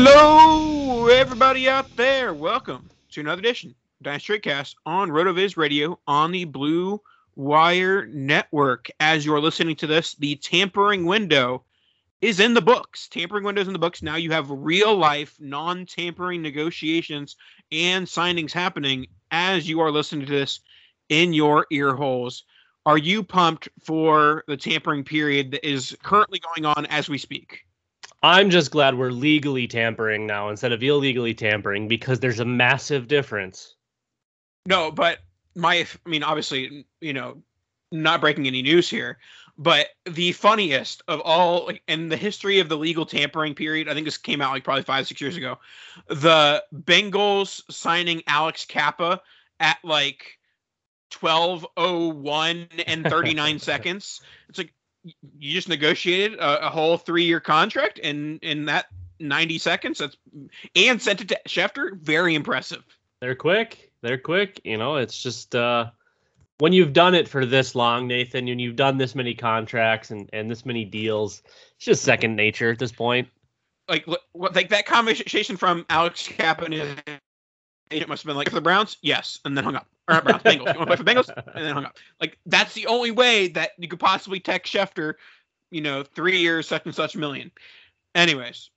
Hello, 0.00 1.08
everybody 1.08 1.68
out 1.68 1.96
there. 1.96 2.32
Welcome 2.32 2.88
to 3.10 3.20
another 3.20 3.40
edition 3.40 3.70
of 3.70 4.04
Dynasty 4.04 4.38
Cast 4.38 4.76
on 4.86 5.10
RotoViz 5.10 5.56
Radio 5.56 5.98
on 6.06 6.30
the 6.30 6.44
Blue 6.44 7.02
Wire 7.34 8.06
Network. 8.06 8.88
As 9.00 9.26
you're 9.26 9.40
listening 9.40 9.74
to 9.74 9.88
this, 9.88 10.14
the 10.14 10.36
tampering 10.36 11.04
window 11.04 11.64
is 12.20 12.38
in 12.38 12.54
the 12.54 12.62
books. 12.62 13.08
Tampering 13.08 13.42
window 13.42 13.60
is 13.60 13.66
in 13.66 13.72
the 13.72 13.78
books. 13.80 14.00
Now 14.00 14.14
you 14.14 14.30
have 14.30 14.48
real 14.48 14.96
life, 14.96 15.36
non 15.40 15.84
tampering 15.84 16.42
negotiations 16.42 17.34
and 17.72 18.06
signings 18.06 18.52
happening 18.52 19.08
as 19.32 19.68
you 19.68 19.80
are 19.80 19.90
listening 19.90 20.26
to 20.26 20.32
this 20.32 20.60
in 21.08 21.32
your 21.32 21.66
ear 21.72 21.96
holes. 21.96 22.44
Are 22.86 22.98
you 22.98 23.24
pumped 23.24 23.68
for 23.82 24.44
the 24.46 24.56
tampering 24.56 25.02
period 25.02 25.50
that 25.50 25.68
is 25.68 25.96
currently 26.04 26.38
going 26.38 26.66
on 26.66 26.86
as 26.86 27.08
we 27.08 27.18
speak? 27.18 27.64
I'm 28.22 28.50
just 28.50 28.70
glad 28.70 28.96
we're 28.96 29.10
legally 29.10 29.68
tampering 29.68 30.26
now 30.26 30.48
instead 30.48 30.72
of 30.72 30.82
illegally 30.82 31.34
tampering 31.34 31.86
because 31.86 32.20
there's 32.20 32.40
a 32.40 32.44
massive 32.44 33.06
difference. 33.06 33.76
No, 34.66 34.90
but 34.90 35.18
my, 35.54 35.86
I 36.04 36.08
mean, 36.08 36.22
obviously, 36.22 36.86
you 37.00 37.12
know, 37.12 37.42
not 37.92 38.20
breaking 38.20 38.46
any 38.46 38.62
news 38.62 38.90
here, 38.90 39.18
but 39.56 39.88
the 40.04 40.32
funniest 40.32 41.02
of 41.08 41.20
all, 41.20 41.66
like, 41.66 41.82
in 41.88 42.08
the 42.08 42.16
history 42.16 42.58
of 42.58 42.68
the 42.68 42.76
legal 42.76 43.06
tampering 43.06 43.54
period, 43.54 43.88
I 43.88 43.94
think 43.94 44.04
this 44.04 44.18
came 44.18 44.40
out 44.40 44.52
like 44.52 44.64
probably 44.64 44.82
five, 44.82 45.06
six 45.06 45.20
years 45.20 45.36
ago. 45.36 45.58
The 46.08 46.64
Bengals 46.74 47.62
signing 47.70 48.22
Alex 48.26 48.64
Cappa 48.64 49.20
at 49.60 49.78
like 49.82 50.38
1201 51.18 52.68
and 52.86 53.04
39 53.04 53.58
seconds. 53.60 54.20
It's 54.48 54.58
like, 54.58 54.72
you 55.38 55.52
just 55.52 55.68
negotiated 55.68 56.38
a, 56.38 56.66
a 56.66 56.70
whole 56.70 56.96
three 56.96 57.24
year 57.24 57.40
contract 57.40 57.98
in 57.98 58.38
in 58.42 58.64
that 58.66 58.86
90 59.20 59.58
seconds. 59.58 59.98
That's 59.98 60.16
and 60.74 61.00
sent 61.00 61.20
it 61.20 61.28
to 61.28 61.40
Schefter. 61.48 61.98
Very 62.00 62.34
impressive. 62.34 62.84
They're 63.20 63.34
quick. 63.34 63.92
They're 64.02 64.18
quick. 64.18 64.60
You 64.64 64.76
know, 64.76 64.96
it's 64.96 65.22
just 65.22 65.54
uh 65.54 65.90
when 66.58 66.72
you've 66.72 66.92
done 66.92 67.14
it 67.14 67.28
for 67.28 67.46
this 67.46 67.74
long, 67.74 68.08
Nathan, 68.08 68.48
and 68.48 68.60
you've 68.60 68.76
done 68.76 68.98
this 68.98 69.14
many 69.14 69.32
contracts 69.32 70.10
and, 70.10 70.28
and 70.32 70.50
this 70.50 70.66
many 70.66 70.84
deals, 70.84 71.42
it's 71.76 71.84
just 71.84 72.02
second 72.02 72.34
nature 72.34 72.70
at 72.72 72.78
this 72.78 72.92
point. 72.92 73.28
like 73.88 74.06
like 74.34 74.68
that 74.70 74.86
conversation 74.86 75.56
from 75.56 75.86
Alex 75.88 76.26
Cappa 76.26 76.64
and 76.64 76.74
his 76.74 76.96
agent 77.90 78.08
must 78.08 78.22
have 78.22 78.28
been 78.28 78.36
like, 78.36 78.48
for 78.48 78.54
the 78.54 78.60
Browns, 78.60 78.96
yes, 79.02 79.40
and 79.44 79.56
then 79.56 79.64
hung 79.64 79.76
up. 79.76 79.86
Or 80.08 80.20
Browns, 80.22 80.42
Bengals. 80.42 80.72
You 80.72 80.78
want 80.78 80.78
to 80.78 80.86
play 80.86 80.96
for 80.96 81.04
Bengals? 81.04 81.28
And 81.54 81.64
then 81.64 81.74
hung 81.74 81.84
up. 81.84 81.96
Like 82.20 82.38
that's 82.46 82.74
the 82.74 82.86
only 82.86 83.10
way 83.10 83.48
that 83.48 83.72
you 83.78 83.88
could 83.88 84.00
possibly 84.00 84.40
text 84.40 84.72
Schefter, 84.72 85.14
you 85.70 85.80
know, 85.80 86.02
three 86.02 86.38
years, 86.38 86.66
such 86.66 86.86
and 86.86 86.94
such 86.94 87.14
million. 87.14 87.50
Anyways, 88.14 88.70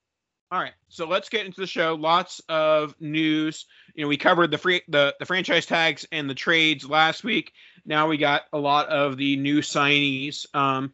all 0.52 0.60
right. 0.60 0.74
So 0.90 1.08
let's 1.08 1.30
get 1.30 1.46
into 1.46 1.62
the 1.62 1.68
show. 1.68 1.96
Lots 1.96 2.42
of 2.50 2.96
news. 3.00 3.66
You 3.96 4.04
know, 4.04 4.10
we 4.10 4.18
covered 4.18 4.52
the 4.52 4.58
free 4.58 4.82
the 4.90 5.16
the 5.20 5.26
franchise 5.26 5.66
tags 5.66 6.06
and 6.12 6.30
the 6.30 6.36
trades 6.36 6.88
last 6.88 7.24
week. 7.24 7.54
Now 7.86 8.08
we 8.08 8.18
got 8.18 8.44
a 8.52 8.60
lot 8.60 8.90
of 8.90 9.16
the 9.16 9.38
new 9.38 9.62
signees. 9.62 10.54
Um, 10.54 10.92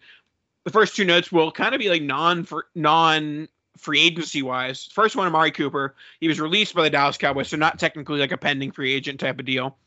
the 0.64 0.72
first 0.72 0.96
two 0.96 1.06
notes 1.06 1.32
will 1.32 1.52
kind 1.52 1.74
of 1.74 1.80
be 1.80 1.90
like 1.90 2.04
non 2.04 2.44
for 2.44 2.68
non 2.76 3.48
free 3.78 4.02
agency 4.02 4.44
wise. 4.44 4.86
First 4.92 5.16
one, 5.16 5.28
Amari 5.28 5.52
Cooper. 5.52 5.96
He 6.20 6.28
was 6.28 6.40
released 6.40 6.76
by 6.76 6.84
the 6.84 6.90
Dallas 6.90 7.18
Cowboys, 7.18 7.48
so 7.48 7.58
not 7.58 7.80
technically 7.80 8.20
like 8.20 8.32
a 8.32 8.38
pending 8.38 8.72
free 8.72 8.94
agent 8.94 9.20
type 9.20 9.40
of 9.40 9.46
deal. 9.46 9.78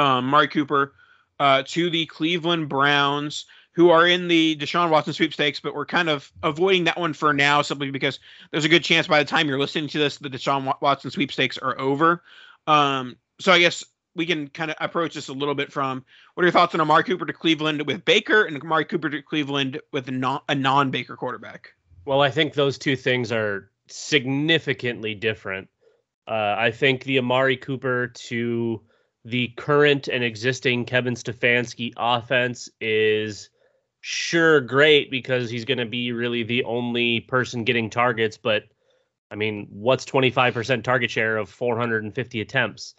Um, 0.00 0.28
Amari 0.28 0.48
Cooper 0.48 0.94
uh, 1.38 1.62
to 1.66 1.90
the 1.90 2.06
Cleveland 2.06 2.70
Browns, 2.70 3.44
who 3.72 3.90
are 3.90 4.06
in 4.06 4.28
the 4.28 4.56
Deshaun 4.56 4.88
Watson 4.88 5.12
sweepstakes, 5.12 5.60
but 5.60 5.74
we're 5.74 5.84
kind 5.84 6.08
of 6.08 6.32
avoiding 6.42 6.84
that 6.84 6.98
one 6.98 7.12
for 7.12 7.34
now 7.34 7.60
simply 7.60 7.90
because 7.90 8.18
there's 8.50 8.64
a 8.64 8.68
good 8.68 8.82
chance 8.82 9.06
by 9.06 9.18
the 9.18 9.28
time 9.28 9.46
you're 9.46 9.58
listening 9.58 9.88
to 9.88 9.98
this, 9.98 10.16
the 10.16 10.30
Deshaun 10.30 10.74
Watson 10.80 11.10
sweepstakes 11.10 11.58
are 11.58 11.78
over. 11.78 12.22
Um, 12.66 13.16
so 13.40 13.52
I 13.52 13.58
guess 13.58 13.84
we 14.14 14.24
can 14.24 14.48
kind 14.48 14.70
of 14.70 14.78
approach 14.80 15.14
this 15.14 15.28
a 15.28 15.34
little 15.34 15.54
bit 15.54 15.70
from 15.70 16.02
what 16.34 16.42
are 16.42 16.46
your 16.46 16.52
thoughts 16.52 16.74
on 16.74 16.80
Amari 16.80 17.04
Cooper 17.04 17.26
to 17.26 17.32
Cleveland 17.34 17.86
with 17.86 18.04
Baker 18.04 18.44
and 18.44 18.56
Amari 18.60 18.86
Cooper 18.86 19.10
to 19.10 19.22
Cleveland 19.22 19.80
with 19.92 20.08
a 20.08 20.12
non 20.12 20.40
a 20.48 20.54
non 20.54 20.90
Baker 20.90 21.14
quarterback? 21.14 21.74
Well, 22.06 22.22
I 22.22 22.30
think 22.30 22.54
those 22.54 22.78
two 22.78 22.96
things 22.96 23.32
are 23.32 23.70
significantly 23.86 25.14
different. 25.14 25.68
Uh, 26.26 26.54
I 26.58 26.70
think 26.70 27.04
the 27.04 27.18
Amari 27.18 27.56
Cooper 27.58 28.08
to 28.08 28.80
the 29.24 29.48
current 29.56 30.08
and 30.08 30.24
existing 30.24 30.84
Kevin 30.84 31.14
Stefanski 31.14 31.92
offense 31.96 32.68
is 32.80 33.50
sure 34.00 34.60
great 34.60 35.10
because 35.10 35.50
he's 35.50 35.64
going 35.64 35.78
to 35.78 35.86
be 35.86 36.12
really 36.12 36.42
the 36.42 36.64
only 36.64 37.20
person 37.20 37.64
getting 37.64 37.90
targets. 37.90 38.36
But 38.36 38.64
I 39.30 39.34
mean, 39.34 39.66
what's 39.70 40.04
25% 40.04 40.82
target 40.82 41.10
share 41.10 41.36
of 41.36 41.48
450 41.48 42.40
attempts? 42.40 42.94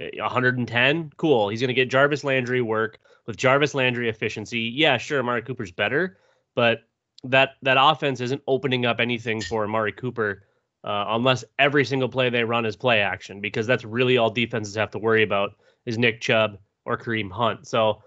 Uh, 0.00 0.06
110? 0.16 1.12
Cool. 1.16 1.48
He's 1.48 1.60
going 1.60 1.68
to 1.68 1.74
get 1.74 1.90
Jarvis 1.90 2.24
Landry 2.24 2.60
work 2.60 2.98
with 3.26 3.36
Jarvis 3.36 3.74
Landry 3.74 4.08
efficiency. 4.08 4.60
Yeah, 4.60 4.98
sure, 4.98 5.20
Amari 5.20 5.42
Cooper's 5.42 5.72
better, 5.72 6.18
but 6.54 6.80
that 7.24 7.50
that 7.62 7.76
offense 7.80 8.20
isn't 8.20 8.42
opening 8.46 8.84
up 8.84 9.00
anything 9.00 9.40
for 9.40 9.64
Amari 9.64 9.92
Cooper 9.92 10.42
uh, 10.84 11.04
unless 11.08 11.44
every 11.58 11.84
single 11.84 12.08
play 12.08 12.30
they 12.30 12.44
run 12.44 12.66
is 12.66 12.76
play 12.76 13.00
action 13.00 13.40
because 13.40 13.66
that's 13.66 13.84
really 13.84 14.18
all 14.18 14.30
defenses 14.30 14.74
have 14.74 14.90
to 14.90 14.98
worry 14.98 15.22
about 15.22 15.54
is 15.86 15.98
Nick 15.98 16.20
Chubb 16.20 16.58
or 16.84 16.96
Kareem 16.96 17.30
Hunt. 17.30 17.66
So 17.66 18.02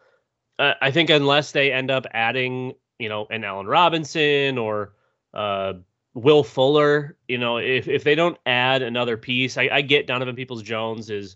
uh, 0.59 0.73
I 0.81 0.91
think 0.91 1.09
unless 1.09 1.51
they 1.51 1.71
end 1.71 1.91
up 1.91 2.05
adding, 2.11 2.73
you 2.99 3.09
know, 3.09 3.27
an 3.29 3.43
Allen 3.43 3.67
Robinson 3.67 4.57
or 4.57 4.93
uh, 5.33 5.73
Will 6.13 6.43
Fuller, 6.43 7.17
you 7.27 7.37
know, 7.37 7.57
if 7.57 7.87
if 7.87 8.03
they 8.03 8.15
don't 8.15 8.37
add 8.45 8.81
another 8.81 9.17
piece, 9.17 9.57
I, 9.57 9.69
I 9.71 9.81
get 9.81 10.07
Donovan 10.07 10.35
Peoples 10.35 10.63
Jones 10.63 11.09
is 11.09 11.35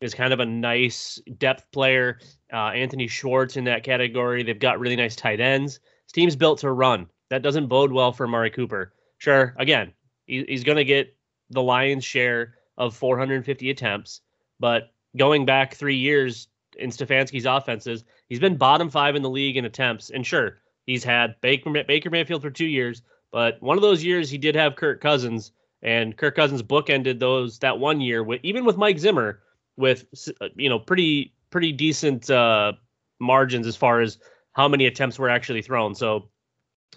is 0.00 0.14
kind 0.14 0.32
of 0.32 0.40
a 0.40 0.46
nice 0.46 1.20
depth 1.38 1.70
player. 1.72 2.20
Uh, 2.52 2.68
Anthony 2.68 3.08
Schwartz 3.08 3.56
in 3.56 3.64
that 3.64 3.82
category. 3.82 4.42
They've 4.42 4.58
got 4.58 4.78
really 4.78 4.96
nice 4.96 5.16
tight 5.16 5.40
ends. 5.40 5.80
This 6.06 6.12
team's 6.12 6.36
built 6.36 6.60
to 6.60 6.70
run. 6.70 7.08
That 7.30 7.42
doesn't 7.42 7.66
bode 7.66 7.92
well 7.92 8.12
for 8.12 8.26
Amari 8.26 8.50
Cooper. 8.50 8.94
Sure, 9.18 9.54
again, 9.58 9.92
he, 10.26 10.44
he's 10.48 10.64
going 10.64 10.76
to 10.76 10.84
get 10.84 11.14
the 11.50 11.62
lion's 11.62 12.04
share 12.04 12.54
of 12.76 12.96
450 12.96 13.70
attempts, 13.70 14.20
but 14.60 14.92
going 15.18 15.44
back 15.44 15.74
three 15.74 15.96
years 15.96 16.48
in 16.78 16.90
Stefanski's 16.90 17.46
offenses, 17.46 18.04
he's 18.28 18.40
been 18.40 18.56
bottom 18.56 18.88
five 18.88 19.16
in 19.16 19.22
the 19.22 19.30
league 19.30 19.56
in 19.56 19.64
attempts. 19.64 20.10
And 20.10 20.26
sure, 20.26 20.58
he's 20.86 21.04
had 21.04 21.34
Baker 21.40 21.70
Baker 21.84 22.10
Mayfield 22.10 22.42
for 22.42 22.50
two 22.50 22.66
years, 22.66 23.02
but 23.30 23.60
one 23.62 23.76
of 23.76 23.82
those 23.82 24.02
years 24.02 24.30
he 24.30 24.38
did 24.38 24.54
have 24.54 24.76
Kirk 24.76 25.00
Cousins, 25.00 25.52
and 25.82 26.16
Kirk 26.16 26.34
Cousins 26.34 26.62
bookended 26.62 27.18
those 27.18 27.58
that 27.58 27.78
one 27.78 28.00
year 28.00 28.22
with 28.22 28.40
even 28.42 28.64
with 28.64 28.76
Mike 28.76 28.98
Zimmer 28.98 29.40
with 29.76 30.04
uh, 30.40 30.48
you 30.56 30.68
know 30.68 30.78
pretty 30.78 31.32
pretty 31.50 31.72
decent 31.72 32.30
uh, 32.30 32.72
margins 33.18 33.66
as 33.66 33.76
far 33.76 34.00
as 34.00 34.18
how 34.52 34.68
many 34.68 34.86
attempts 34.86 35.18
were 35.18 35.28
actually 35.28 35.62
thrown. 35.62 35.94
So 35.94 36.28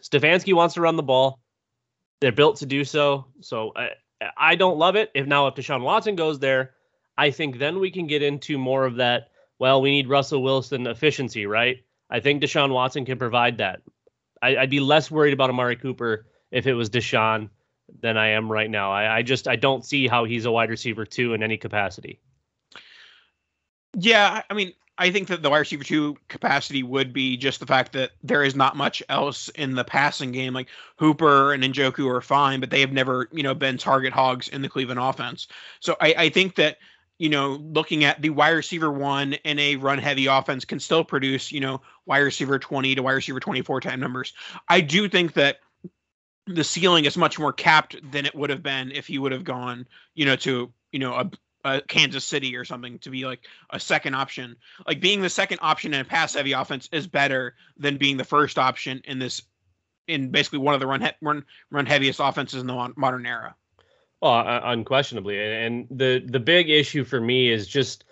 Stefanski 0.02 0.54
wants 0.54 0.74
to 0.76 0.82
run 0.82 0.96
the 0.96 1.04
ball. 1.04 1.40
They're 2.20 2.32
built 2.32 2.58
to 2.58 2.66
do 2.66 2.84
so. 2.84 3.26
So 3.40 3.72
I, 3.76 3.90
I 4.38 4.56
don't 4.56 4.78
love 4.78 4.96
it. 4.96 5.12
If 5.14 5.28
now 5.28 5.48
if 5.48 5.56
Deshaun 5.56 5.82
Watson 5.82 6.16
goes 6.16 6.40
there, 6.40 6.74
I 7.18 7.32
think 7.32 7.58
then 7.58 7.80
we 7.80 7.92
can 7.92 8.08
get 8.08 8.24
into 8.24 8.58
more 8.58 8.86
of 8.86 8.96
that. 8.96 9.30
Well, 9.60 9.82
we 9.82 9.92
need 9.92 10.10
Russell 10.10 10.42
Wilson 10.42 10.88
efficiency, 10.88 11.46
right? 11.46 11.84
I 12.10 12.20
think 12.20 12.42
Deshaun 12.42 12.74
Watson 12.74 13.06
can 13.06 13.18
provide 13.18 13.58
that. 13.60 13.82
I, 14.42 14.56
would 14.56 14.70
be 14.70 14.80
less 14.80 15.12
worried 15.12 15.34
about 15.34 15.50
Amari 15.50 15.76
Cooper 15.76 16.26
if 16.52 16.68
it 16.68 16.74
was 16.74 16.90
Deshaun 16.90 17.50
than 18.02 18.18
I 18.18 18.30
am 18.30 18.52
right 18.52 18.70
now. 18.70 18.92
I, 18.92 19.18
I 19.18 19.22
just 19.22 19.48
I 19.48 19.56
don't 19.56 19.86
see 19.86 20.08
how 20.08 20.26
he's 20.26 20.46
a 20.46 20.52
wide 20.52 20.70
receiver 20.70 21.06
two 21.06 21.34
in 21.34 21.44
any 21.44 21.58
capacity. 21.58 22.20
Yeah, 23.98 24.42
I 24.50 24.54
mean, 24.54 24.74
I 24.98 25.12
think 25.12 25.28
that 25.30 25.42
the 25.42 25.50
wide 25.50 25.60
receiver 25.60 25.84
two 25.84 26.18
capacity 26.28 26.84
would 26.84 27.12
be 27.14 27.38
just 27.38 27.60
the 27.60 27.66
fact 27.66 27.94
that 27.94 28.12
there 28.24 28.44
is 28.44 28.56
not 28.56 28.78
much 28.78 29.02
else 29.10 29.50
in 29.50 29.76
the 29.76 29.84
passing 29.84 30.32
game. 30.32 30.54
Like 30.54 30.70
Hooper 30.98 31.54
and 31.54 31.64
Njoku 31.64 32.08
are 32.10 32.22
fine, 32.22 32.60
but 32.60 32.70
they 32.70 32.82
have 32.82 32.92
never, 32.92 33.28
you 33.32 33.44
know, 33.44 33.54
been 33.54 33.78
target 33.78 34.14
hogs 34.14 34.48
in 34.48 34.62
the 34.62 34.70
Cleveland 34.70 35.00
offense. 35.00 35.48
So 35.80 35.96
I, 36.00 36.16
I 36.18 36.30
think 36.30 36.56
that, 36.56 36.78
you 37.22 37.30
know, 37.30 37.52
looking 37.52 38.04
at 38.04 38.20
the 38.20 38.32
wide 38.32 38.50
receiver 38.50 38.92
one 38.92 39.34
in 39.34 39.60
a 39.60 39.76
run 39.76 40.00
heavy 40.00 40.26
offense 40.26 40.66
can 40.66 40.80
still 40.80 41.04
produce, 41.04 41.52
you 41.52 41.60
know, 41.60 41.80
wide 42.08 42.18
receiver 42.18 42.58
20 42.58 42.96
to 42.96 43.04
wide 43.04 43.12
receiver 43.12 43.40
24 43.40 43.80
time 43.80 44.00
numbers. 44.00 44.34
I 44.68 44.82
do 44.82 45.08
think 45.08 45.34
that 45.34 45.58
the 46.48 46.64
ceiling 46.64 47.06
is 47.06 47.16
much 47.18 47.38
more 47.38 47.54
capped 47.54 47.96
than 48.12 48.26
it 48.26 48.34
would 48.34 48.50
have 48.50 48.64
been 48.64 48.92
if 48.92 49.06
he 49.06 49.20
would 49.20 49.34
have 49.34 49.44
gone, 49.44 49.86
you 50.16 50.26
know, 50.26 50.36
to, 50.38 50.74
you 50.92 50.98
know, 50.98 51.14
a 51.14 51.32
uh, 51.64 51.80
Kansas 51.88 52.26
City 52.26 52.56
or 52.56 52.66
something 52.66 52.98
to 52.98 53.12
be 53.12 53.24
like 53.24 53.42
a 53.70 53.80
second 53.80 54.16
option. 54.16 54.56
Like 54.88 55.00
being 55.00 55.22
the 55.22 55.30
second 55.30 55.60
option 55.62 55.94
in 55.94 56.02
a 56.02 56.06
pass 56.06 56.34
heavy 56.34 56.54
offense 56.54 56.90
is 56.92 57.06
better 57.06 57.54
than 57.78 57.98
being 57.98 58.18
the 58.18 58.24
first 58.24 58.58
option 58.58 59.00
in 59.06 59.20
this 59.20 59.44
in 60.08 60.32
basically 60.32 60.58
one 60.58 60.74
of 60.74 60.80
the 60.80 60.88
run 60.88 61.02
he- 61.02 61.12
run 61.22 61.46
run 61.70 61.86
heaviest 61.86 62.20
offenses 62.20 62.62
in 62.62 62.66
the 62.66 62.94
modern 62.98 63.28
era. 63.28 63.54
Well, 64.22 64.34
uh, 64.34 64.62
unquestionably, 64.66 65.42
and 65.42 65.88
the 65.90 66.24
the 66.26 66.40
big 66.40 66.70
issue 66.70 67.04
for 67.04 67.20
me 67.20 67.52
is 67.52 67.68
just 67.68 68.04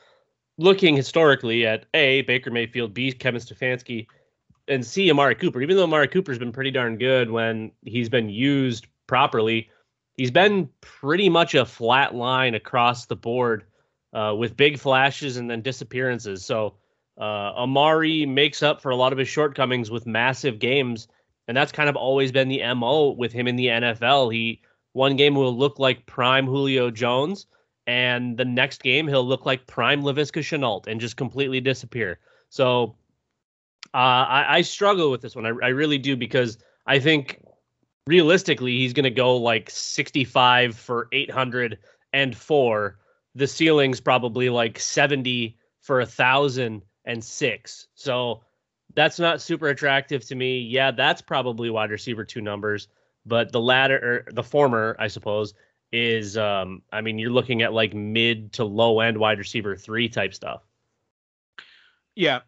looking 0.58 0.96
historically 0.96 1.68
at 1.68 1.86
a 1.94 2.24
Baker 2.24 2.50
Mayfield, 2.50 2.94
B 2.94 3.12
Kevin 3.12 3.40
Stefanski, 3.40 4.08
and 4.68 4.86
C 4.86 5.12
Amari 5.12 5.36
Cooper. 5.36 5.62
Even 5.62 5.78
though 5.78 5.84
Amari 5.84 6.08
Cooper's 6.08 6.40
been 6.40 6.52
pretty 6.52 6.72
darn 6.72 6.98
good 6.98 7.30
when 7.30 7.72
he's 7.86 8.10
been 8.10 8.28
used 8.28 8.88
properly, 9.06 9.70
he's 10.18 10.32
been 10.32 10.68
pretty 10.82 11.30
much 11.30 11.54
a 11.54 11.66
flat 11.66 12.16
line 12.16 12.56
across 12.56 13.06
the 13.06 13.16
board 13.16 13.66
uh, 14.14 14.34
with 14.38 14.58
big 14.58 14.80
flashes 14.80 15.38
and 15.38 15.50
then 15.50 15.62
disappearances. 15.62 16.44
So 16.44 16.76
uh, 17.20 17.54
Amari 17.56 18.26
makes 18.26 18.64
up 18.64 18.82
for 18.82 18.90
a 18.90 18.96
lot 18.96 19.12
of 19.12 19.20
his 19.20 19.28
shortcomings 19.28 19.92
with 19.92 20.08
massive 20.08 20.58
games, 20.58 21.08
and 21.48 21.56
that's 21.56 21.72
kind 21.72 21.88
of 21.88 21.96
always 21.96 22.32
been 22.32 22.50
the 22.50 22.64
mo 22.74 23.12
with 23.12 23.32
him 23.32 23.48
in 23.48 23.56
the 23.56 23.68
NFL. 23.68 24.34
He 24.34 24.62
one 24.94 25.16
game 25.16 25.36
will 25.36 25.56
look 25.56 25.80
like 25.80 26.06
prime 26.06 26.46
Julio 26.46 26.92
Jones, 26.92 27.46
and 27.88 28.38
the 28.38 28.46
next 28.46 28.84
game 28.84 29.08
he'll 29.08 29.26
look 29.26 29.46
like 29.46 29.68
prime 29.68 30.02
Laviska 30.04 30.42
Shenault 30.42 30.88
and 30.88 31.00
just 31.00 31.18
completely 31.18 31.62
disappear. 31.62 32.20
So 32.50 32.96
uh, 33.94 33.98
I, 33.98 34.46
I, 34.58 34.62
struggle 34.62 35.10
with 35.10 35.22
this 35.22 35.36
one. 35.36 35.46
I, 35.46 35.50
I 35.50 35.70
really 35.70 35.98
do 35.98 36.16
because 36.16 36.58
I 36.86 37.00
think 37.00 37.42
realistically, 38.06 38.78
he's 38.78 38.94
going 38.94 39.04
to 39.04 39.10
go 39.10 39.38
like 39.38 39.70
65 39.70 40.76
for 40.76 41.08
804. 41.12 43.00
The 43.36 43.48
ceiling's 43.48 44.02
probably 44.02 44.50
like 44.50 44.80
70 44.80 45.58
for 45.82 46.02
a 46.02 46.06
thousand 46.06 46.82
and 47.06 47.24
six. 47.24 47.88
So 47.96 48.42
that's 48.96 49.20
not 49.20 49.42
super 49.42 49.68
attractive 49.68 50.26
to 50.26 50.36
me. 50.36 50.60
Yeah, 50.60 50.92
that's 50.92 51.22
probably 51.22 51.70
wide 51.70 51.92
receiver 51.92 52.26
two 52.26 52.42
numbers, 52.42 52.88
but 53.30 53.52
the 53.52 53.62
latter 53.62 54.26
or 54.28 54.32
the 54.34 54.44
former, 54.44 54.96
I 55.00 55.08
suppose, 55.08 55.54
is 55.92 56.38
um 56.38 56.82
I 56.92 57.02
mean, 57.02 57.18
you're 57.18 57.32
looking 57.32 57.62
at 57.62 57.74
like 57.74 57.94
mid 57.94 58.54
to 58.54 58.66
low 58.66 59.00
end 59.00 59.18
wide 59.18 59.38
receiver 59.38 59.76
three 59.76 60.10
type 60.10 60.34
stuff. 60.34 60.62
Yeah. 62.16 62.42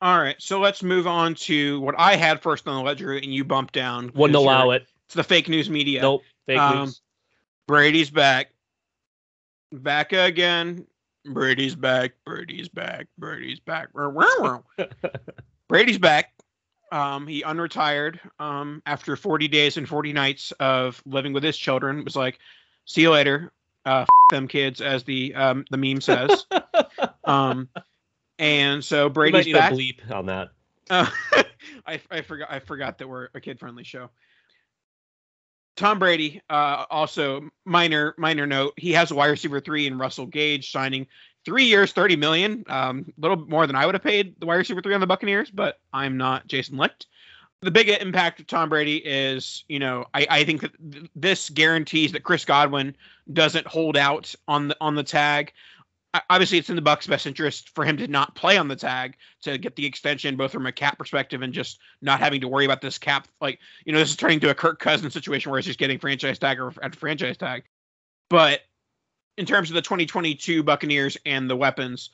All 0.00 0.18
right. 0.18 0.36
So 0.40 0.58
let's 0.58 0.82
move 0.82 1.06
on 1.06 1.34
to 1.34 1.80
what 1.80 1.94
I 1.96 2.16
had 2.16 2.42
first 2.42 2.66
on 2.66 2.74
the 2.74 2.82
ledger 2.82 3.14
and 3.14 3.32
you 3.32 3.44
bumped 3.44 3.72
down. 3.72 4.10
Wouldn't 4.14 4.36
allow 4.36 4.70
it. 4.70 4.86
It's 5.06 5.14
the 5.14 5.22
fake 5.22 5.48
news 5.48 5.70
media. 5.70 6.02
Nope, 6.02 6.22
fake 6.46 6.58
um, 6.58 6.78
news. 6.78 7.02
Brady's 7.68 8.10
back. 8.10 8.48
Back 9.70 10.12
again. 10.12 10.86
Brady's 11.24 11.76
back. 11.76 12.14
Brady's 12.26 12.68
back. 12.68 13.06
Brady's 13.16 13.60
back. 13.60 13.88
Brady's 15.68 15.98
back. 15.98 16.32
Um, 16.92 17.26
he 17.26 17.42
unretired 17.42 18.20
um, 18.38 18.82
after 18.84 19.16
40 19.16 19.48
days 19.48 19.78
and 19.78 19.88
40 19.88 20.12
nights 20.12 20.52
of 20.60 21.02
living 21.06 21.32
with 21.32 21.42
his 21.42 21.56
children. 21.56 21.98
It 21.98 22.04
was 22.04 22.14
like, 22.14 22.38
see 22.84 23.00
you 23.00 23.10
later, 23.10 23.50
uh, 23.86 24.04
them 24.30 24.46
kids, 24.46 24.82
as 24.82 25.02
the 25.02 25.34
um, 25.34 25.64
the 25.70 25.78
meme 25.78 26.02
says. 26.02 26.46
um, 27.24 27.70
and 28.38 28.84
so 28.84 29.08
Brady's 29.08 29.52
back. 29.54 29.72
bleep 29.72 30.10
on 30.14 30.26
that. 30.26 30.50
Uh, 30.90 31.08
I, 31.86 32.00
I 32.10 32.20
forgot 32.20 32.48
I 32.50 32.58
forgot 32.58 32.98
that 32.98 33.08
we're 33.08 33.28
a 33.34 33.40
kid 33.40 33.58
friendly 33.58 33.84
show. 33.84 34.10
Tom 35.74 35.98
Brady, 35.98 36.42
uh, 36.50 36.84
also 36.90 37.48
minor 37.64 38.14
minor 38.18 38.46
note, 38.46 38.74
he 38.76 38.92
has 38.92 39.10
a 39.10 39.14
wide 39.14 39.28
receiver 39.28 39.60
three 39.60 39.86
in 39.86 39.96
Russell 39.96 40.26
Gage 40.26 40.70
signing 40.70 41.06
three 41.44 41.64
years, 41.64 41.92
thirty 41.92 42.16
million, 42.16 42.64
a 42.68 42.76
um, 42.76 43.12
little 43.18 43.36
more 43.36 43.66
than 43.66 43.76
I 43.76 43.86
would 43.86 43.94
have 43.94 44.02
paid 44.02 44.38
the 44.40 44.46
wide 44.46 44.56
receiver 44.56 44.82
three 44.82 44.94
on 44.94 45.00
the 45.00 45.06
Buccaneers, 45.06 45.50
but 45.50 45.80
I'm 45.92 46.16
not 46.16 46.46
Jason 46.46 46.76
Licht. 46.76 47.06
The 47.60 47.70
big 47.70 47.88
impact 47.88 48.40
of 48.40 48.48
Tom 48.48 48.68
Brady 48.68 48.96
is, 48.96 49.62
you 49.68 49.78
know, 49.78 50.04
I, 50.14 50.26
I 50.28 50.44
think 50.44 50.62
that 50.62 50.72
this 51.14 51.48
guarantees 51.48 52.10
that 52.10 52.24
Chris 52.24 52.44
Godwin 52.44 52.96
doesn't 53.32 53.68
hold 53.68 53.96
out 53.96 54.34
on 54.48 54.68
the 54.68 54.76
on 54.80 54.96
the 54.96 55.04
tag 55.04 55.52
obviously 56.28 56.58
it's 56.58 56.68
in 56.68 56.76
the 56.76 56.82
Bucks' 56.82 57.06
best 57.06 57.26
interest 57.26 57.70
for 57.70 57.84
him 57.84 57.96
to 57.96 58.06
not 58.06 58.34
play 58.34 58.58
on 58.58 58.68
the 58.68 58.76
tag 58.76 59.16
to 59.42 59.56
get 59.56 59.76
the 59.76 59.86
extension, 59.86 60.36
both 60.36 60.52
from 60.52 60.66
a 60.66 60.72
cap 60.72 60.98
perspective 60.98 61.42
and 61.42 61.52
just 61.52 61.78
not 62.02 62.20
having 62.20 62.40
to 62.40 62.48
worry 62.48 62.64
about 62.64 62.80
this 62.80 62.98
cap. 62.98 63.28
Like 63.40 63.58
you 63.84 63.92
know, 63.92 63.98
this 63.98 64.10
is 64.10 64.16
turning 64.16 64.40
to 64.40 64.50
a 64.50 64.54
Kirk 64.54 64.78
Cousins 64.78 65.14
situation 65.14 65.50
where 65.50 65.58
he's 65.58 65.66
just 65.66 65.78
getting 65.78 65.98
franchise 65.98 66.38
tag 66.38 66.60
or 66.60 66.72
at 66.82 66.94
franchise 66.94 67.36
tag. 67.36 67.64
But 68.28 68.60
in 69.36 69.46
terms 69.46 69.70
of 69.70 69.74
the 69.74 69.82
2022 69.82 70.62
Buccaneers 70.62 71.16
and 71.24 71.48
the 71.48 71.56
weapons, 71.56 72.10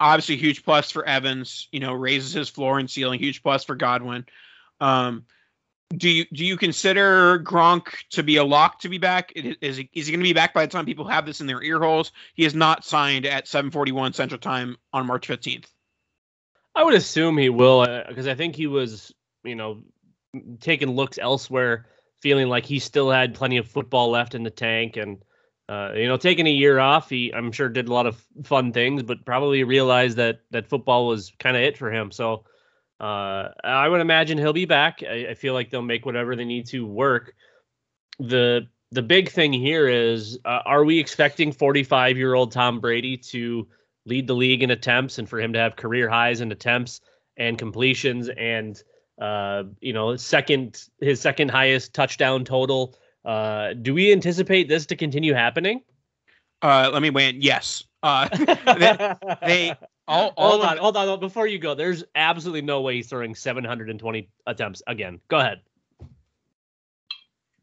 obviously 0.00 0.36
huge 0.36 0.64
plus 0.64 0.90
for 0.90 1.06
Evans. 1.06 1.68
You 1.72 1.80
know, 1.80 1.92
raises 1.92 2.32
his 2.32 2.48
floor 2.48 2.78
and 2.78 2.90
ceiling. 2.90 3.20
Huge 3.20 3.42
plus 3.42 3.64
for 3.64 3.74
Godwin. 3.74 4.26
Um, 4.80 5.24
do 5.96 6.08
you 6.08 6.24
do 6.32 6.44
you 6.44 6.56
consider 6.56 7.38
Gronk 7.40 7.86
to 8.10 8.22
be 8.22 8.36
a 8.36 8.44
lock 8.44 8.80
to 8.80 8.88
be 8.88 8.98
back? 8.98 9.32
Is 9.34 9.76
he, 9.76 9.90
is 9.92 10.06
he 10.06 10.12
going 10.12 10.20
to 10.20 10.28
be 10.28 10.32
back 10.32 10.54
by 10.54 10.66
the 10.66 10.72
time 10.72 10.86
people 10.86 11.06
have 11.06 11.26
this 11.26 11.40
in 11.40 11.46
their 11.46 11.62
ear 11.62 11.78
holes? 11.80 12.12
He 12.34 12.44
is 12.44 12.54
not 12.54 12.84
signed 12.84 13.26
at 13.26 13.46
7:41 13.46 14.14
Central 14.14 14.40
Time 14.40 14.76
on 14.92 15.06
March 15.06 15.28
15th. 15.28 15.66
I 16.74 16.82
would 16.82 16.94
assume 16.94 17.38
he 17.38 17.50
will 17.50 17.86
because 18.08 18.26
uh, 18.26 18.32
I 18.32 18.34
think 18.34 18.56
he 18.56 18.66
was, 18.66 19.12
you 19.44 19.54
know, 19.54 19.82
taking 20.60 20.90
looks 20.90 21.18
elsewhere, 21.18 21.86
feeling 22.20 22.48
like 22.48 22.66
he 22.66 22.80
still 22.80 23.10
had 23.10 23.34
plenty 23.34 23.58
of 23.58 23.68
football 23.68 24.10
left 24.10 24.34
in 24.34 24.42
the 24.42 24.50
tank, 24.50 24.96
and 24.96 25.22
uh, 25.68 25.92
you 25.94 26.06
know, 26.06 26.16
taking 26.16 26.46
a 26.46 26.50
year 26.50 26.78
off, 26.78 27.08
he 27.08 27.32
I'm 27.32 27.50
sure 27.50 27.68
did 27.68 27.88
a 27.88 27.92
lot 27.92 28.06
of 28.06 28.22
fun 28.42 28.72
things, 28.72 29.02
but 29.02 29.24
probably 29.24 29.64
realized 29.64 30.18
that 30.18 30.40
that 30.50 30.68
football 30.68 31.06
was 31.06 31.32
kind 31.38 31.56
of 31.56 31.62
it 31.62 31.78
for 31.78 31.90
him. 31.90 32.10
So 32.10 32.44
uh, 33.00 33.48
I 33.62 33.88
would 33.88 34.00
imagine 34.00 34.38
he'll 34.38 34.52
be 34.52 34.66
back. 34.66 35.02
I, 35.02 35.28
I, 35.30 35.34
feel 35.34 35.52
like 35.52 35.70
they'll 35.70 35.82
make 35.82 36.06
whatever 36.06 36.36
they 36.36 36.44
need 36.44 36.66
to 36.66 36.86
work. 36.86 37.34
The 38.18 38.68
the 38.92 39.02
big 39.02 39.30
thing 39.30 39.52
here 39.52 39.88
is, 39.88 40.38
uh, 40.44 40.60
are 40.64 40.84
we 40.84 41.00
expecting 41.00 41.50
45 41.50 42.16
year 42.16 42.34
old 42.34 42.52
Tom 42.52 42.78
Brady 42.78 43.16
to 43.16 43.66
lead 44.06 44.26
the 44.26 44.34
league 44.34 44.62
in 44.62 44.70
attempts 44.70 45.18
and 45.18 45.28
for 45.28 45.40
him 45.40 45.52
to 45.54 45.58
have 45.58 45.76
career 45.76 46.08
highs 46.08 46.40
in 46.40 46.52
attempts 46.52 47.00
and 47.36 47.58
completions 47.58 48.28
and 48.28 48.82
uh, 49.20 49.64
you 49.80 49.92
know 49.92 50.14
second 50.16 50.88
his 51.00 51.20
second 51.20 51.50
highest 51.50 51.94
touchdown 51.94 52.44
total? 52.44 52.94
Uh, 53.24 53.72
do 53.74 53.94
we 53.94 54.12
anticipate 54.12 54.68
this 54.68 54.86
to 54.86 54.96
continue 54.96 55.32
happening? 55.34 55.82
Uh, 56.62 56.90
let 56.92 57.02
me 57.02 57.10
weigh 57.10 57.30
in. 57.30 57.40
Yes. 57.40 57.84
Uh, 58.02 58.28
they, 58.36 59.14
they 59.46 59.76
all, 60.06 60.32
all 60.36 60.50
hold 60.50 60.64
on, 60.64 60.76
hold 60.76 60.96
on. 60.96 61.20
Before 61.20 61.46
you 61.46 61.58
go, 61.58 61.74
there's 61.74 62.04
absolutely 62.14 62.62
no 62.62 62.80
way 62.82 62.96
he's 62.96 63.08
throwing 63.08 63.34
720 63.34 64.28
attempts 64.46 64.82
again. 64.86 65.20
Go 65.28 65.38
ahead. 65.38 65.60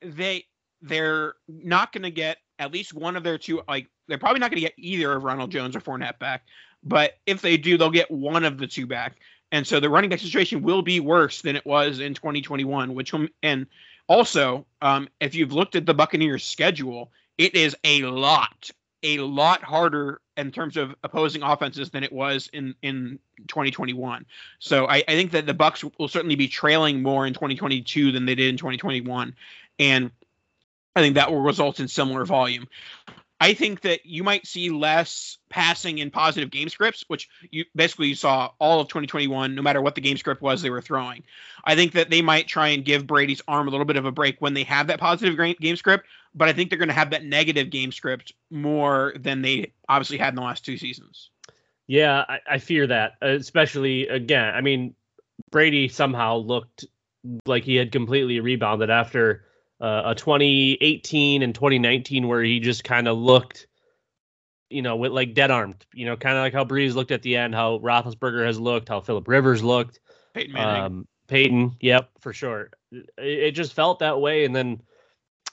They 0.02 0.46
they're 0.82 1.36
not 1.48 1.94
going 1.94 2.04
to 2.04 2.12
get 2.12 2.38
at 2.58 2.72
least 2.72 2.94
one 2.94 3.16
of 3.16 3.24
their 3.24 3.38
two 3.38 3.62
like 3.68 3.88
they're 4.08 4.18
probably 4.18 4.40
not 4.40 4.50
going 4.50 4.62
to 4.62 4.68
get 4.68 4.74
either 4.78 5.14
of 5.14 5.24
Ronald 5.24 5.52
Jones 5.52 5.76
or 5.76 5.80
Fournette 5.80 6.18
back. 6.18 6.44
But 6.84 7.20
if 7.28 7.42
they 7.42 7.58
do, 7.58 7.78
they'll 7.78 7.92
get 7.92 8.10
one 8.10 8.44
of 8.44 8.58
the 8.58 8.66
two 8.66 8.88
back. 8.88 9.18
And 9.52 9.68
so 9.68 9.80
the 9.80 9.90
running 9.90 10.10
back 10.10 10.20
situation 10.20 10.62
will 10.62 10.82
be 10.82 11.00
worse 11.00 11.42
than 11.42 11.56
it 11.56 11.66
was 11.66 12.00
in 12.00 12.14
2021, 12.14 12.96
which 12.96 13.14
and 13.44 13.68
also, 14.08 14.66
um, 14.82 15.08
if 15.20 15.36
you've 15.36 15.54
looked 15.54 15.76
at 15.76 15.86
the 15.86 15.94
Buccaneers 15.94 16.44
schedule, 16.44 17.12
it 17.38 17.56
is 17.56 17.76
a 17.84 18.04
lot, 18.04 18.70
a 19.04 19.20
lot 19.20 19.64
harder 19.64 20.22
in 20.38 20.52
terms 20.52 20.78
of 20.78 20.96
opposing 21.04 21.44
offenses 21.44 21.90
than 21.92 22.04
it 22.04 22.12
was 22.12 22.50
in 22.54 22.76
in 22.82 23.20
2021. 23.48 24.26
So 24.60 24.88
I, 24.88 25.04
I 25.08 25.12
think 25.12 25.32
that 25.32 25.46
the 25.46 25.54
Bucks 25.54 25.84
will 25.98 26.08
certainly 26.08 26.36
be 26.36 26.48
trailing 26.48 27.02
more 27.02 27.26
in 27.26 27.34
2022 27.34 28.12
than 28.12 28.26
they 28.26 28.36
did 28.36 28.50
in 28.50 28.58
2021, 28.58 29.36
and 29.80 30.12
I 30.96 31.02
think 31.02 31.16
that 31.16 31.32
will 31.32 31.42
result 31.42 31.80
in 31.80 31.88
similar 31.88 32.26
volume. 32.26 32.68
I 33.42 33.56
think 33.56 33.82
that 33.82 34.06
you 34.06 34.24
might 34.24 34.46
see 34.46 34.70
less 34.70 35.40
passing 35.50 35.98
in 35.98 36.12
positive 36.12 36.52
game 36.52 36.70
scripts, 36.70 37.04
which 37.08 37.28
you 37.50 37.66
basically 37.76 38.10
you 38.10 38.16
saw 38.16 38.52
all 38.60 38.80
of 38.80 38.88
2021, 38.90 39.56
no 39.56 39.64
matter 39.64 39.82
what 39.82 39.96
the 39.96 40.02
game 40.02 40.18
script 40.18 40.44
was 40.44 40.62
they 40.62 40.70
were 40.70 40.80
throwing. 40.80 41.24
I 41.66 41.74
think 41.74 41.94
that 41.94 42.12
they 42.12 42.22
might 42.22 42.48
try 42.48 42.68
and 42.68 42.86
give 42.86 43.08
Brady's 43.08 43.42
arm 43.48 43.68
a 43.68 43.72
little 43.72 43.88
bit 43.88 43.96
of 43.98 44.06
a 44.06 44.12
break 44.12 44.40
when 44.42 44.54
they 44.54 44.62
have 44.66 44.86
that 44.88 45.00
positive 45.00 45.36
game 45.60 45.76
script, 45.76 46.06
but 46.36 46.50
I 46.50 46.54
think 46.54 46.70
they're 46.70 46.78
going 46.78 46.90
to 46.90 46.94
have 46.94 47.10
that 47.10 47.26
negative 47.26 47.72
game 47.72 47.92
script 47.92 48.32
more 48.52 49.14
than 49.20 49.42
they 49.42 49.74
obviously 49.90 50.20
had 50.20 50.30
in 50.30 50.36
the 50.36 50.44
last 50.44 50.64
two 50.64 50.78
seasons. 50.78 51.32
Yeah, 51.88 52.24
I, 52.30 52.40
I 52.48 52.58
fear 52.60 52.86
that, 52.86 53.14
especially 53.24 54.08
again. 54.08 54.54
I 54.54 54.62
mean, 54.62 54.94
Brady 55.50 55.88
somehow 55.88 56.38
looked 56.38 56.86
like 57.48 57.64
he 57.64 57.76
had 57.76 57.92
completely 57.92 58.40
rebounded 58.40 58.92
after 58.92 59.46
uh, 59.82 60.04
a 60.06 60.16
2018 60.16 61.42
and 61.42 61.56
2019 61.56 62.28
where 62.28 62.44
he 62.44 62.60
just 62.60 62.84
kind 62.84 63.08
of 63.08 63.18
looked, 63.18 63.68
you 64.70 64.82
know, 64.82 64.96
with 64.96 65.12
like 65.12 65.34
dead 65.34 65.50
armed, 65.50 65.86
you 65.94 66.06
know, 66.06 66.16
kind 66.16 66.38
of 66.38 66.44
like 66.44 66.54
how 66.54 66.64
Brees 66.64 66.94
looked 66.94 67.12
at 67.12 67.24
the 67.24 67.36
end, 67.36 67.56
how 67.56 67.80
Roethlisberger 67.80 68.46
has 68.46 68.60
looked, 68.60 68.90
how 68.90 69.02
Philip 69.02 69.28
Rivers 69.28 69.64
looked. 69.64 70.00
Peyton 70.34 70.54
Manning. 70.54 70.84
Um, 70.84 71.08
Peyton, 71.28 71.76
yep, 71.80 72.10
for 72.20 72.32
sure. 72.32 72.70
It, 72.92 73.10
it, 73.18 73.52
just 73.52 73.74
felt 73.74 74.00
that 74.00 74.20
way, 74.20 74.46
and 74.46 74.56
then 74.56 74.82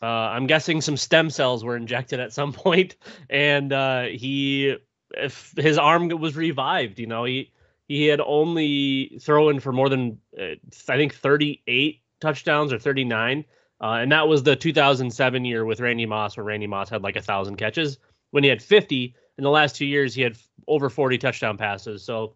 uh, 0.02 0.06
I'm 0.06 0.46
guessing 0.46 0.80
some 0.80 0.96
stem 0.96 1.30
cells 1.30 1.64
were 1.64 1.76
injected 1.76 2.20
at 2.20 2.32
some 2.32 2.52
point, 2.64 2.96
and 3.30 3.72
uh, 3.72 4.04
he, 4.04 4.76
if 5.16 5.54
his 5.56 5.78
arm 5.78 6.08
was 6.08 6.36
revived, 6.36 6.98
you 6.98 7.06
know, 7.06 7.24
he 7.24 7.52
he 7.86 8.06
had 8.06 8.20
only 8.20 9.18
thrown 9.22 9.60
for 9.60 9.72
more 9.72 9.88
than 9.88 10.18
uh, 10.38 10.56
I 10.88 10.96
think 10.96 11.14
38 11.14 12.02
touchdowns 12.20 12.72
or 12.72 12.78
39 12.78 13.44
uh, 13.80 13.98
and 14.00 14.10
that 14.10 14.26
was 14.26 14.42
the 14.42 14.56
2007 14.56 15.44
year 15.44 15.64
with 15.64 15.80
Randy 15.80 16.06
Moss, 16.06 16.36
where 16.36 16.44
Randy 16.44 16.66
Moss 16.66 16.88
had 16.88 17.02
like 17.02 17.16
a 17.16 17.22
thousand 17.22 17.56
catches. 17.56 17.98
When 18.30 18.42
he 18.42 18.50
had 18.50 18.62
50 18.62 19.14
in 19.38 19.44
the 19.44 19.50
last 19.50 19.76
two 19.76 19.86
years, 19.86 20.14
he 20.14 20.22
had 20.22 20.36
over 20.66 20.90
40 20.90 21.18
touchdown 21.18 21.56
passes. 21.56 22.02
So 22.02 22.34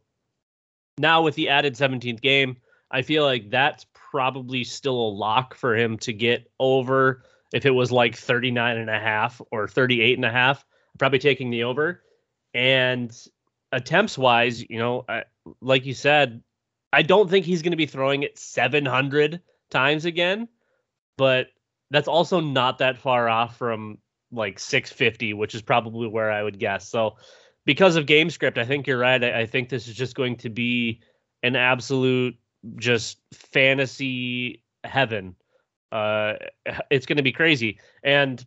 now 0.98 1.22
with 1.22 1.34
the 1.34 1.48
added 1.48 1.74
17th 1.74 2.20
game, 2.20 2.56
I 2.90 3.02
feel 3.02 3.24
like 3.24 3.50
that's 3.50 3.86
probably 3.92 4.62
still 4.64 4.94
a 4.94 5.10
lock 5.10 5.54
for 5.54 5.76
him 5.76 5.98
to 5.98 6.12
get 6.12 6.50
over. 6.60 7.24
If 7.52 7.66
it 7.66 7.70
was 7.70 7.90
like 7.90 8.16
39 8.16 8.76
and 8.76 8.90
a 8.90 8.98
half 8.98 9.40
or 9.50 9.66
38 9.66 10.16
and 10.16 10.24
a 10.24 10.30
half, 10.30 10.64
probably 10.98 11.18
taking 11.18 11.50
the 11.50 11.64
over. 11.64 12.02
And 12.54 13.14
attempts 13.72 14.16
wise, 14.16 14.62
you 14.68 14.78
know, 14.78 15.04
I, 15.08 15.24
like 15.60 15.86
you 15.86 15.94
said, 15.94 16.42
I 16.92 17.02
don't 17.02 17.28
think 17.28 17.46
he's 17.46 17.62
going 17.62 17.72
to 17.72 17.76
be 17.76 17.86
throwing 17.86 18.22
it 18.22 18.38
700 18.38 19.40
times 19.70 20.04
again 20.04 20.48
but 21.16 21.48
that's 21.90 22.08
also 22.08 22.40
not 22.40 22.78
that 22.78 22.98
far 22.98 23.28
off 23.28 23.56
from 23.56 23.98
like 24.32 24.58
650, 24.58 25.34
which 25.34 25.54
is 25.54 25.62
probably 25.62 26.08
where 26.08 26.30
I 26.30 26.42
would 26.42 26.58
guess. 26.58 26.88
So, 26.88 27.16
because 27.64 27.96
of 27.96 28.06
game 28.06 28.30
script, 28.30 28.58
I 28.58 28.64
think 28.64 28.86
you're 28.86 28.98
right. 28.98 29.22
I, 29.22 29.40
I 29.40 29.46
think 29.46 29.68
this 29.68 29.86
is 29.86 29.94
just 29.94 30.16
going 30.16 30.36
to 30.38 30.48
be 30.50 31.00
an 31.42 31.54
absolute 31.54 32.36
just 32.76 33.18
fantasy 33.32 34.62
heaven. 34.84 35.36
Uh, 35.92 36.34
it's 36.90 37.06
going 37.06 37.18
to 37.18 37.22
be 37.22 37.32
crazy, 37.32 37.78
and 38.02 38.44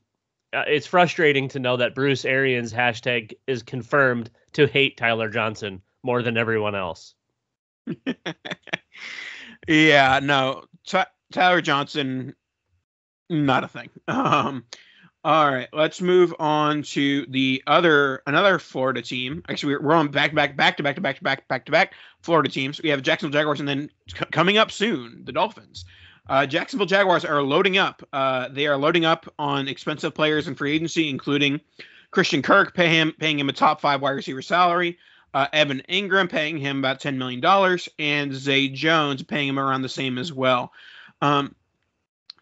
uh, 0.53 0.63
it's 0.67 0.87
frustrating 0.87 1.47
to 1.49 1.59
know 1.59 1.77
that 1.77 1.95
Bruce 1.95 2.25
Arians 2.25 2.73
hashtag 2.73 3.33
is 3.45 3.61
confirmed 3.61 4.29
to 4.53 4.67
hate 4.67 4.97
Tyler 4.97 5.29
Johnson 5.29 5.81
more 6.01 6.23
than 6.23 6.37
everyone 6.37 6.75
else. 6.75 7.13
yeah, 9.67 10.19
no, 10.23 10.63
T- 10.87 11.01
Tyler 11.31 11.61
Johnson 11.61 12.33
not 13.29 13.63
a 13.63 13.67
thing. 13.67 13.89
Um, 14.07 14.65
all 15.25 15.51
right, 15.51 15.67
let's 15.73 16.01
move 16.01 16.35
on 16.37 16.83
to 16.83 17.25
the 17.29 17.63
other 17.65 18.21
another 18.27 18.59
Florida 18.59 19.01
team. 19.01 19.41
Actually, 19.49 19.77
we're 19.77 19.95
on 19.95 20.09
back 20.09 20.35
back 20.35 20.55
back 20.55 20.77
to 20.77 20.83
back 20.83 20.93
to 20.97 21.01
back 21.01 21.17
to 21.17 21.23
back 21.23 21.47
back 21.47 21.65
to 21.65 21.71
back 21.71 21.95
Florida 22.21 22.47
teams. 22.47 22.79
We 22.79 22.89
have 22.89 23.01
Jacksonville 23.01 23.39
Jaguars, 23.39 23.59
and 23.59 23.67
then 23.67 23.89
c- 24.07 24.23
coming 24.31 24.59
up 24.59 24.69
soon, 24.69 25.23
the 25.25 25.31
Dolphins. 25.31 25.85
Uh, 26.29 26.45
Jacksonville 26.45 26.85
Jaguars 26.85 27.25
are 27.25 27.41
loading 27.41 27.79
up. 27.79 28.07
Uh, 28.13 28.49
they 28.49 28.67
are 28.67 28.77
loading 28.77 29.03
up 29.03 29.25
on 29.39 29.67
expensive 29.67 30.13
players 30.13 30.47
in 30.47 30.53
free 30.53 30.75
agency, 30.75 31.09
including 31.09 31.59
Christian 32.11 32.43
Kirk, 32.43 32.75
pay 32.75 32.89
him 32.89 33.11
paying 33.19 33.39
him 33.39 33.49
a 33.49 33.53
top 33.53 33.81
five 33.81 34.03
wide 34.03 34.11
receiver 34.11 34.43
salary. 34.43 34.99
Uh, 35.33 35.47
Evan 35.53 35.81
Engram 35.89 36.29
paying 36.29 36.59
him 36.59 36.77
about 36.77 36.99
ten 36.99 37.17
million 37.17 37.41
dollars, 37.41 37.89
and 37.97 38.31
Zay 38.31 38.67
Jones 38.67 39.23
paying 39.23 39.49
him 39.49 39.57
around 39.57 39.81
the 39.81 39.89
same 39.89 40.19
as 40.19 40.31
well. 40.31 40.71
Um, 41.23 41.55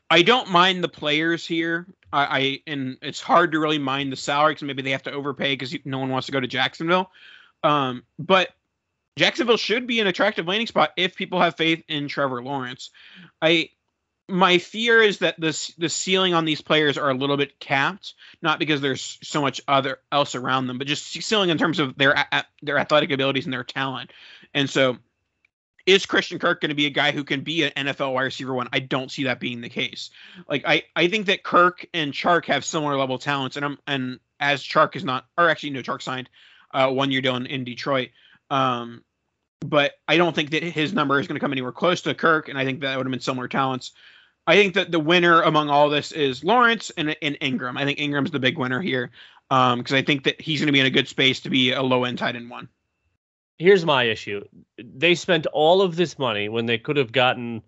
I 0.09 0.21
don't 0.21 0.51
mind 0.51 0.83
the 0.83 0.89
players 0.89 1.45
here. 1.45 1.87
I, 2.11 2.39
I 2.39 2.59
and 2.67 2.97
it's 3.01 3.21
hard 3.21 3.51
to 3.53 3.59
really 3.59 3.79
mind 3.79 4.11
the 4.11 4.15
salary 4.15 4.53
because 4.53 4.67
maybe 4.67 4.81
they 4.81 4.91
have 4.91 5.03
to 5.03 5.11
overpay 5.11 5.53
because 5.53 5.75
no 5.85 5.99
one 5.99 6.09
wants 6.09 6.27
to 6.27 6.31
go 6.31 6.39
to 6.39 6.47
Jacksonville. 6.47 7.11
Um, 7.63 8.03
but 8.19 8.49
Jacksonville 9.17 9.57
should 9.57 9.87
be 9.87 9.99
an 9.99 10.07
attractive 10.07 10.47
landing 10.47 10.67
spot 10.67 10.91
if 10.97 11.15
people 11.15 11.39
have 11.39 11.55
faith 11.55 11.83
in 11.87 12.07
Trevor 12.07 12.43
Lawrence. 12.43 12.89
I 13.41 13.69
my 14.29 14.57
fear 14.57 15.01
is 15.01 15.19
that 15.19 15.39
this 15.39 15.67
the 15.77 15.89
ceiling 15.89 16.33
on 16.33 16.45
these 16.45 16.61
players 16.61 16.97
are 16.97 17.09
a 17.09 17.13
little 17.15 17.37
bit 17.37 17.59
capped, 17.59 18.13
not 18.41 18.59
because 18.59 18.81
there's 18.81 19.17
so 19.21 19.41
much 19.41 19.61
other 19.67 19.99
else 20.11 20.35
around 20.35 20.67
them, 20.67 20.77
but 20.77 20.87
just 20.87 21.11
ceiling 21.11 21.49
in 21.49 21.57
terms 21.57 21.79
of 21.79 21.97
their 21.97 22.25
their 22.61 22.77
athletic 22.77 23.11
abilities 23.11 23.45
and 23.45 23.53
their 23.53 23.63
talent. 23.63 24.11
And 24.53 24.69
so 24.69 24.97
is 25.85 26.05
Christian 26.05 26.39
Kirk 26.39 26.61
going 26.61 26.69
to 26.69 26.75
be 26.75 26.85
a 26.85 26.91
guy 26.91 27.11
who 27.11 27.23
can 27.23 27.41
be 27.41 27.63
an 27.63 27.71
NFL 27.75 28.13
wide 28.13 28.23
receiver 28.23 28.53
one? 28.53 28.69
I 28.71 28.79
don't 28.79 29.11
see 29.11 29.25
that 29.25 29.39
being 29.39 29.61
the 29.61 29.69
case. 29.69 30.09
Like 30.47 30.63
I, 30.65 30.83
I 30.95 31.07
think 31.07 31.25
that 31.25 31.43
Kirk 31.43 31.85
and 31.93 32.13
Chark 32.13 32.45
have 32.45 32.63
similar 32.63 32.97
level 32.97 33.17
talents, 33.17 33.57
and 33.57 33.65
I'm 33.65 33.77
and 33.87 34.19
as 34.39 34.63
Chark 34.63 34.95
is 34.95 35.03
not, 35.03 35.25
or 35.37 35.49
actually 35.49 35.71
no, 35.71 35.81
Chark 35.81 36.01
signed 36.01 36.29
uh, 36.73 36.89
one 36.89 37.11
year 37.11 37.21
deal 37.21 37.35
in, 37.35 37.45
in 37.45 37.63
Detroit. 37.63 38.09
Um, 38.49 39.03
but 39.59 39.93
I 40.07 40.17
don't 40.17 40.35
think 40.35 40.51
that 40.51 40.63
his 40.63 40.93
number 40.93 41.19
is 41.19 41.27
going 41.27 41.35
to 41.35 41.39
come 41.39 41.51
anywhere 41.51 41.71
close 41.71 42.01
to 42.01 42.13
Kirk, 42.13 42.49
and 42.49 42.57
I 42.57 42.65
think 42.65 42.81
that 42.81 42.97
would 42.97 43.05
have 43.05 43.11
been 43.11 43.19
similar 43.19 43.47
talents. 43.47 43.91
I 44.45 44.55
think 44.55 44.73
that 44.73 44.91
the 44.91 44.99
winner 44.99 45.41
among 45.41 45.69
all 45.69 45.89
this 45.89 46.11
is 46.11 46.43
Lawrence 46.43 46.91
and, 46.97 47.15
and 47.21 47.39
Engram. 47.39 47.77
I 47.77 47.85
think 47.85 47.99
Engram's 47.99 48.31
the 48.31 48.39
big 48.39 48.57
winner 48.57 48.81
here 48.81 49.11
because 49.49 49.91
um, 49.91 49.97
I 49.97 50.01
think 50.01 50.23
that 50.25 50.41
he's 50.41 50.59
going 50.59 50.67
to 50.67 50.73
be 50.73 50.81
in 50.81 50.85
a 50.85 50.89
good 50.89 51.07
space 51.07 51.39
to 51.41 51.49
be 51.49 51.71
a 51.71 51.81
low 51.81 52.03
end 52.03 52.17
tight 52.17 52.35
end 52.35 52.49
one 52.49 52.67
here's 53.57 53.85
my 53.85 54.03
issue. 54.03 54.43
They 54.77 55.15
spent 55.15 55.45
all 55.47 55.81
of 55.81 55.95
this 55.95 56.17
money 56.19 56.49
when 56.49 56.65
they 56.65 56.77
could 56.77 56.97
have 56.97 57.11
gotten 57.11 57.61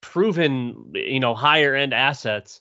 proven, 0.00 0.92
you 0.94 1.20
know, 1.20 1.34
higher 1.34 1.74
end 1.74 1.94
assets. 1.94 2.60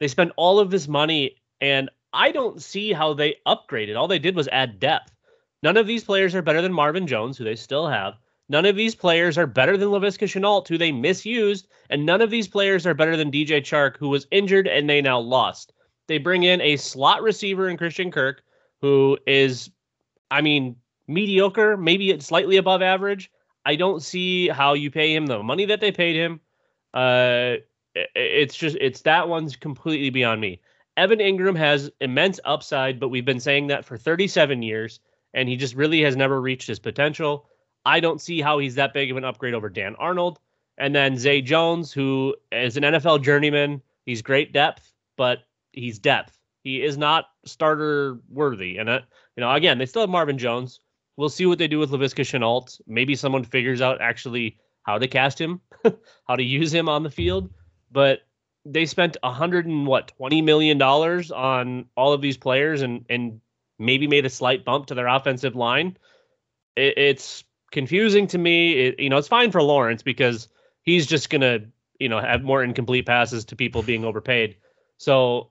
They 0.00 0.08
spent 0.08 0.32
all 0.36 0.58
of 0.58 0.70
this 0.70 0.88
money 0.88 1.36
and 1.60 1.90
I 2.12 2.32
don't 2.32 2.62
see 2.62 2.92
how 2.92 3.14
they 3.14 3.36
upgraded. 3.46 3.96
All 3.96 4.08
they 4.08 4.18
did 4.18 4.36
was 4.36 4.48
add 4.48 4.80
depth. 4.80 5.12
None 5.62 5.76
of 5.76 5.86
these 5.86 6.04
players 6.04 6.34
are 6.34 6.42
better 6.42 6.62
than 6.62 6.72
Marvin 6.72 7.06
Jones, 7.06 7.36
who 7.36 7.44
they 7.44 7.56
still 7.56 7.88
have. 7.88 8.14
None 8.48 8.64
of 8.64 8.76
these 8.76 8.94
players 8.94 9.36
are 9.36 9.46
better 9.46 9.76
than 9.76 9.88
Laviska 9.88 10.26
Shenault, 10.26 10.68
who 10.68 10.78
they 10.78 10.92
misused, 10.92 11.66
and 11.90 12.06
none 12.06 12.20
of 12.20 12.30
these 12.30 12.46
players 12.46 12.86
are 12.86 12.94
better 12.94 13.16
than 13.16 13.32
DJ 13.32 13.60
Chark, 13.60 13.96
who 13.96 14.08
was 14.08 14.26
injured 14.30 14.68
and 14.68 14.88
they 14.88 15.02
now 15.02 15.18
lost. 15.18 15.72
They 16.06 16.18
bring 16.18 16.44
in 16.44 16.60
a 16.60 16.76
slot 16.76 17.22
receiver 17.22 17.68
in 17.68 17.76
Christian 17.76 18.12
Kirk, 18.12 18.42
who 18.80 19.18
is, 19.26 19.70
I 20.30 20.40
mean, 20.42 20.76
mediocre, 21.08 21.76
maybe 21.76 22.10
it's 22.10 22.26
slightly 22.26 22.56
above 22.56 22.82
average. 22.82 23.30
I 23.64 23.76
don't 23.76 24.02
see 24.02 24.48
how 24.48 24.74
you 24.74 24.90
pay 24.90 25.14
him 25.14 25.26
the 25.26 25.42
money 25.42 25.66
that 25.66 25.80
they 25.80 25.92
paid 25.92 26.16
him. 26.16 26.40
Uh, 26.94 27.56
it's 28.14 28.56
just 28.56 28.76
it's 28.80 29.02
that 29.02 29.28
one's 29.28 29.56
completely 29.56 30.10
beyond 30.10 30.40
me. 30.40 30.60
Evan 30.96 31.18
Engram 31.18 31.56
has 31.56 31.90
immense 32.00 32.40
upside, 32.44 32.98
but 32.98 33.08
we've 33.08 33.24
been 33.24 33.40
saying 33.40 33.66
that 33.66 33.84
for 33.84 33.98
37 33.98 34.62
years, 34.62 35.00
and 35.34 35.48
he 35.48 35.56
just 35.56 35.74
really 35.74 36.02
has 36.02 36.16
never 36.16 36.40
reached 36.40 36.68
his 36.68 36.78
potential. 36.78 37.48
I 37.84 38.00
don't 38.00 38.20
see 38.20 38.40
how 38.40 38.58
he's 38.58 38.74
that 38.76 38.94
big 38.94 39.10
of 39.10 39.16
an 39.16 39.24
upgrade 39.24 39.54
over 39.54 39.68
Dan 39.68 39.94
Arnold. 39.96 40.38
And 40.78 40.94
then 40.94 41.16
Zay 41.16 41.40
Jones, 41.40 41.92
who 41.92 42.34
is 42.52 42.76
an 42.76 42.82
NFL 42.82 43.22
journeyman, 43.22 43.80
he's 44.04 44.22
great 44.22 44.52
depth, 44.52 44.92
but 45.16 45.40
he's 45.72 45.98
depth. 45.98 46.38
He 46.62 46.82
is 46.82 46.98
not 46.98 47.26
starter 47.44 48.18
worthy. 48.28 48.78
And 48.78 48.88
uh, 48.88 49.00
you 49.36 49.42
know, 49.42 49.52
again, 49.52 49.78
they 49.78 49.86
still 49.86 50.02
have 50.02 50.10
Marvin 50.10 50.38
Jones, 50.38 50.80
We'll 51.16 51.28
see 51.28 51.46
what 51.46 51.58
they 51.58 51.68
do 51.68 51.78
with 51.78 51.90
Laviska 51.90 52.24
Shenault. 52.24 52.80
Maybe 52.86 53.14
someone 53.14 53.44
figures 53.44 53.80
out 53.80 54.00
actually 54.00 54.58
how 54.82 54.98
to 54.98 55.08
cast 55.08 55.40
him, 55.40 55.60
how 56.28 56.36
to 56.36 56.42
use 56.42 56.72
him 56.72 56.88
on 56.88 57.02
the 57.02 57.10
field. 57.10 57.50
But 57.90 58.20
they 58.64 58.86
spent 58.86 59.16
a 59.22 59.32
hundred 59.32 59.66
and 59.66 59.86
what 59.86 60.08
twenty 60.16 60.42
million 60.42 60.78
dollars 60.78 61.30
on 61.30 61.86
all 61.96 62.12
of 62.12 62.20
these 62.20 62.36
players 62.36 62.82
and 62.82 63.04
and 63.08 63.40
maybe 63.78 64.06
made 64.06 64.26
a 64.26 64.30
slight 64.30 64.64
bump 64.64 64.86
to 64.86 64.94
their 64.94 65.06
offensive 65.06 65.54
line. 65.54 65.96
It, 66.74 66.98
it's 66.98 67.44
confusing 67.70 68.26
to 68.28 68.38
me. 68.38 68.72
It, 68.74 69.00
you 69.00 69.08
know, 69.08 69.18
it's 69.18 69.28
fine 69.28 69.52
for 69.52 69.62
Lawrence 69.62 70.02
because 70.02 70.48
he's 70.82 71.06
just 71.06 71.30
gonna 71.30 71.60
you 71.98 72.08
know 72.08 72.20
have 72.20 72.42
more 72.42 72.62
incomplete 72.62 73.06
passes 73.06 73.46
to 73.46 73.56
people 73.56 73.82
being 73.82 74.04
overpaid. 74.04 74.56
So 74.98 75.50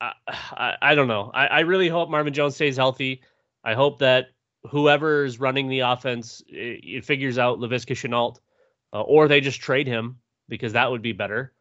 I, 0.00 0.12
I, 0.28 0.74
I 0.82 0.94
don't 0.94 1.08
know. 1.08 1.30
I, 1.32 1.46
I 1.46 1.60
really 1.60 1.88
hope 1.88 2.10
Marvin 2.10 2.34
Jones 2.34 2.54
stays 2.54 2.76
healthy. 2.76 3.22
I 3.64 3.74
hope 3.74 4.00
that 4.00 4.28
whoever's 4.70 5.40
running 5.40 5.68
the 5.68 5.80
offense 5.80 6.42
it, 6.48 6.80
it 6.84 7.04
figures 7.04 7.38
out 7.38 7.58
Laviska 7.58 7.94
Shenault, 7.94 8.38
uh, 8.92 9.02
or 9.02 9.28
they 9.28 9.40
just 9.40 9.60
trade 9.60 9.86
him 9.86 10.18
because 10.48 10.72
that 10.72 10.90
would 10.90 11.02
be 11.02 11.12
better. 11.12 11.52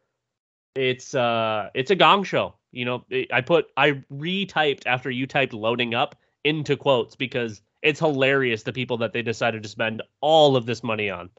It's 0.75 1.15
uh 1.15 1.69
it's 1.74 1.91
a 1.91 1.95
gong 1.95 2.24
show. 2.24 2.55
You 2.71 2.85
know, 2.85 3.05
I 3.31 3.41
put 3.41 3.67
I 3.77 4.03
retyped 4.12 4.83
after 4.85 5.09
you 5.09 5.25
typed 5.25 5.53
loading 5.53 5.93
up 5.93 6.15
into 6.43 6.75
quotes 6.75 7.15
because 7.15 7.62
it's 7.81 8.00
hilarious 8.00 8.63
the 8.63 8.74
people 8.74 8.97
that 8.97 9.13
they 9.13 9.21
decided 9.21 9.63
to 9.63 9.69
spend 9.69 10.01
all 10.19 10.55
of 10.55 10.65
this 10.65 10.83
money 10.83 11.09
on. 11.09 11.29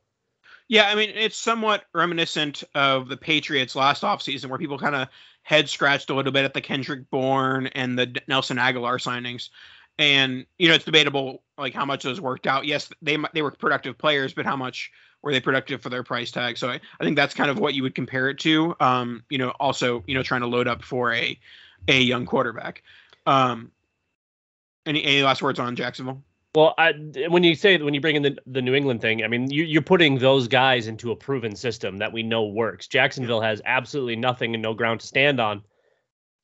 Yeah, 0.68 0.88
I 0.88 0.94
mean, 0.96 1.10
it's 1.14 1.36
somewhat 1.36 1.84
reminiscent 1.94 2.64
of 2.74 3.08
the 3.08 3.16
Patriots 3.16 3.76
last 3.76 4.02
offseason 4.02 4.46
where 4.46 4.58
people 4.58 4.78
kind 4.78 4.96
of 4.96 5.08
head 5.42 5.68
scratched 5.68 6.10
a 6.10 6.14
little 6.14 6.32
bit 6.32 6.44
at 6.44 6.54
the 6.54 6.60
Kendrick 6.60 7.08
Bourne 7.10 7.68
and 7.68 7.96
the 7.96 8.16
Nelson 8.26 8.56
Agholor 8.56 9.00
signings. 9.00 9.50
And, 9.98 10.44
you 10.58 10.68
know, 10.68 10.74
it's 10.74 10.84
debatable 10.84 11.42
like 11.56 11.72
how 11.72 11.84
much 11.84 12.02
those 12.02 12.20
worked 12.20 12.46
out. 12.46 12.66
Yes, 12.66 12.90
they 13.00 13.16
they 13.32 13.42
were 13.42 13.50
productive 13.50 13.96
players, 13.96 14.34
but 14.34 14.44
how 14.44 14.56
much 14.56 14.90
were 15.22 15.32
they 15.32 15.40
productive 15.40 15.80
for 15.80 15.88
their 15.88 16.02
price 16.02 16.30
tag? 16.30 16.58
So 16.58 16.68
I, 16.68 16.80
I 17.00 17.04
think 17.04 17.16
that's 17.16 17.34
kind 17.34 17.50
of 17.50 17.58
what 17.58 17.74
you 17.74 17.82
would 17.82 17.94
compare 17.94 18.28
it 18.28 18.38
to. 18.40 18.76
Um, 18.78 19.24
you 19.30 19.38
know, 19.38 19.50
also, 19.58 20.04
you 20.06 20.14
know, 20.14 20.22
trying 20.22 20.42
to 20.42 20.46
load 20.46 20.68
up 20.68 20.84
for 20.84 21.12
a 21.12 21.38
a 21.88 22.00
young 22.00 22.26
quarterback. 22.26 22.82
Um, 23.26 23.70
any 24.84 25.02
any 25.02 25.22
last 25.22 25.42
words 25.42 25.58
on 25.58 25.74
Jacksonville? 25.76 26.22
Well, 26.54 26.74
I, 26.78 26.92
when 27.28 27.42
you 27.42 27.54
say 27.54 27.76
when 27.76 27.92
you 27.92 28.00
bring 28.00 28.16
in 28.16 28.22
the, 28.22 28.38
the 28.46 28.62
New 28.62 28.74
England 28.74 29.00
thing, 29.00 29.24
I 29.24 29.28
mean 29.28 29.50
you, 29.50 29.64
you're 29.64 29.82
putting 29.82 30.18
those 30.18 30.48
guys 30.48 30.86
into 30.86 31.10
a 31.10 31.16
proven 31.16 31.56
system 31.56 31.98
that 31.98 32.12
we 32.12 32.22
know 32.22 32.46
works. 32.46 32.86
Jacksonville 32.86 33.40
has 33.40 33.60
absolutely 33.66 34.16
nothing 34.16 34.54
and 34.54 34.62
no 34.62 34.72
ground 34.74 35.00
to 35.00 35.06
stand 35.06 35.40
on, 35.40 35.62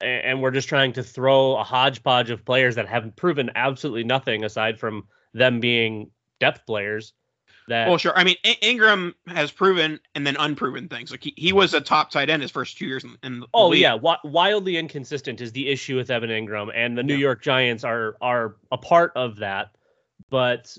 and, 0.02 0.42
we're 0.42 0.50
just 0.50 0.68
trying 0.68 0.92
to 0.94 1.02
throw 1.02 1.56
a 1.56 1.64
hodgepodge 1.64 2.30
of 2.30 2.44
players 2.44 2.74
that 2.76 2.88
have 2.88 3.14
proven 3.16 3.50
absolutely 3.54 4.04
nothing 4.04 4.44
aside 4.44 4.78
from 4.78 5.06
them 5.34 5.60
being 5.60 6.10
depth 6.40 6.66
players. 6.66 7.12
That 7.68 7.88
Well, 7.88 7.96
sure. 7.96 8.12
I 8.18 8.24
mean, 8.24 8.36
In- 8.42 8.76
Engram 8.78 9.14
has 9.28 9.52
proven 9.52 10.00
and 10.16 10.26
then 10.26 10.36
unproven 10.38 10.88
things. 10.88 11.12
Like 11.12 11.22
he, 11.22 11.32
he 11.36 11.52
was 11.52 11.74
a 11.74 11.80
top 11.80 12.10
tight 12.10 12.28
end 12.28 12.42
his 12.42 12.50
first 12.50 12.76
two 12.76 12.86
years 12.86 13.04
in, 13.04 13.16
in 13.22 13.44
Oh 13.54 13.68
league. 13.68 13.80
yeah, 13.82 13.92
wi- 13.92 14.18
wildly 14.24 14.76
inconsistent 14.76 15.40
is 15.40 15.52
the 15.52 15.68
issue 15.68 15.96
with 15.96 16.10
Evan 16.10 16.30
Engram, 16.30 16.72
and 16.74 16.98
the 16.98 17.04
New 17.04 17.14
Yeah. 17.14 17.20
York 17.20 17.42
Giants 17.42 17.84
are 17.84 18.16
are 18.20 18.56
a 18.72 18.78
part 18.78 19.12
of 19.14 19.36
that. 19.36 19.70
But 20.28 20.76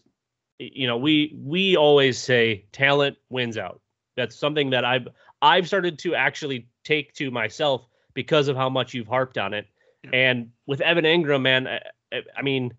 you 0.59 0.85
know, 0.87 0.97
we 0.97 1.33
we 1.37 1.77
always 1.77 2.19
say 2.19 2.65
talent 2.73 3.17
wins 3.29 3.57
out. 3.57 3.79
That's 4.17 4.35
something 4.35 4.71
that 4.71 4.83
I've 4.83 5.07
I've 5.41 5.67
started 5.67 5.97
to 5.99 6.15
actually 6.15 6.67
take 6.83 7.13
to 7.13 7.31
myself 7.31 7.87
because 8.13 8.47
of 8.47 8.55
how 8.55 8.69
much 8.69 8.93
you've 8.93 9.07
harped 9.07 9.37
on 9.37 9.53
it. 9.53 9.67
Yeah. 10.03 10.09
And 10.13 10.51
with 10.67 10.81
Evan 10.81 11.05
Engram, 11.05 11.41
man, 11.41 11.67
I, 11.67 12.21
I- 12.37 12.41
mean, 12.41 12.73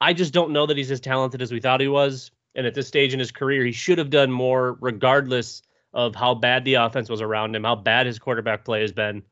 I 0.00 0.12
just 0.14 0.32
don't 0.32 0.52
know 0.52 0.66
that 0.66 0.76
he's 0.76 0.90
as 0.90 1.00
talented 1.00 1.42
as 1.42 1.52
we 1.52 1.60
thought 1.60 1.80
he 1.80 1.88
was. 1.88 2.30
And 2.54 2.66
at 2.66 2.74
this 2.74 2.88
stage 2.88 3.12
in 3.12 3.20
his 3.20 3.30
career, 3.30 3.64
he 3.64 3.72
should 3.72 3.98
have 3.98 4.10
done 4.10 4.32
more, 4.32 4.76
regardless 4.80 5.62
of 5.92 6.14
how 6.14 6.34
bad 6.34 6.64
the 6.64 6.74
offense 6.74 7.08
was 7.08 7.20
around 7.20 7.54
him, 7.54 7.64
how 7.64 7.76
bad 7.76 8.06
his 8.06 8.18
quarterback 8.18 8.64
play 8.64 8.80
has 8.80 8.92
been. 8.92 9.22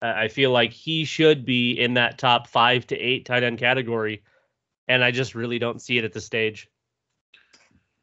Uh, 0.00 0.14
I 0.16 0.28
feel 0.28 0.50
like 0.50 0.72
he 0.72 1.04
should 1.04 1.44
be 1.44 1.72
in 1.72 1.94
that 1.94 2.18
top 2.18 2.46
five 2.46 2.86
to 2.88 2.98
eight 2.98 3.26
tight 3.26 3.42
end 3.42 3.58
category, 3.58 4.22
and 4.88 5.04
I 5.04 5.10
just 5.10 5.34
really 5.34 5.58
don't 5.58 5.82
see 5.82 5.98
it 5.98 6.04
at 6.04 6.12
this 6.12 6.24
stage. 6.24 6.68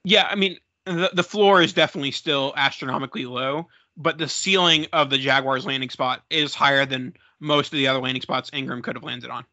Yeah, 0.03 0.27
I 0.29 0.35
mean, 0.35 0.57
the, 0.85 1.09
the 1.13 1.23
floor 1.23 1.61
is 1.61 1.73
definitely 1.73 2.11
still 2.11 2.53
astronomically 2.55 3.25
low, 3.25 3.67
but 3.97 4.17
the 4.17 4.27
ceiling 4.27 4.87
of 4.93 5.09
the 5.09 5.17
Jaguars 5.17 5.65
landing 5.65 5.89
spot 5.89 6.23
is 6.29 6.55
higher 6.55 6.85
than 6.85 7.13
most 7.39 7.73
of 7.73 7.77
the 7.77 7.87
other 7.87 7.99
landing 7.99 8.21
spots 8.21 8.49
Engram 8.51 8.83
could 8.83 8.95
have 8.95 9.03
landed 9.03 9.29
on. 9.29 9.45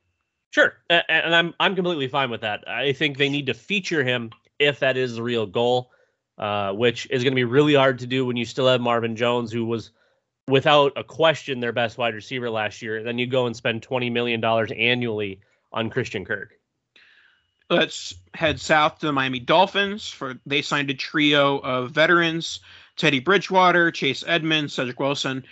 Sure, 0.50 0.74
and 0.88 1.34
I'm 1.34 1.54
I'm 1.60 1.74
completely 1.74 2.08
fine 2.08 2.30
with 2.30 2.40
that. 2.40 2.66
I 2.68 2.92
think 2.92 3.18
they 3.18 3.28
need 3.28 3.46
to 3.46 3.54
feature 3.54 4.02
him 4.02 4.30
if 4.58 4.80
that 4.80 4.96
is 4.96 5.16
the 5.16 5.22
real 5.22 5.46
goal, 5.46 5.90
uh, 6.38 6.72
which 6.72 7.06
is 7.10 7.22
going 7.22 7.32
to 7.32 7.36
be 7.36 7.44
really 7.44 7.74
hard 7.74 7.98
to 7.98 8.06
do 8.06 8.24
when 8.24 8.36
you 8.36 8.44
still 8.44 8.66
have 8.66 8.80
Marvin 8.80 9.16
Jones, 9.16 9.52
who 9.52 9.66
was 9.66 9.90
without 10.48 10.92
a 10.96 11.04
question 11.04 11.60
their 11.60 11.72
best 11.72 11.98
wide 11.98 12.14
receiver 12.14 12.48
last 12.48 12.80
year. 12.80 13.02
Then 13.02 13.18
you 13.18 13.26
go 13.26 13.46
and 13.46 13.56
spend 13.56 13.82
twenty 13.82 14.08
million 14.08 14.40
dollars 14.40 14.72
annually 14.74 15.40
on 15.72 15.90
Christian 15.90 16.24
Kirk. 16.24 16.52
Let's 17.68 18.14
head 18.32 18.60
south 18.60 19.00
to 19.00 19.06
the 19.06 19.12
Miami 19.12 19.40
Dolphins 19.40 20.08
for 20.08 20.38
they 20.46 20.62
signed 20.62 20.88
a 20.88 20.94
trio 20.94 21.58
of 21.58 21.90
veterans: 21.90 22.60
Teddy 22.96 23.20
Bridgewater, 23.20 23.90
Chase 23.90 24.24
Edmonds, 24.26 24.74
Cedric 24.74 24.98
Wilson. 24.98 25.44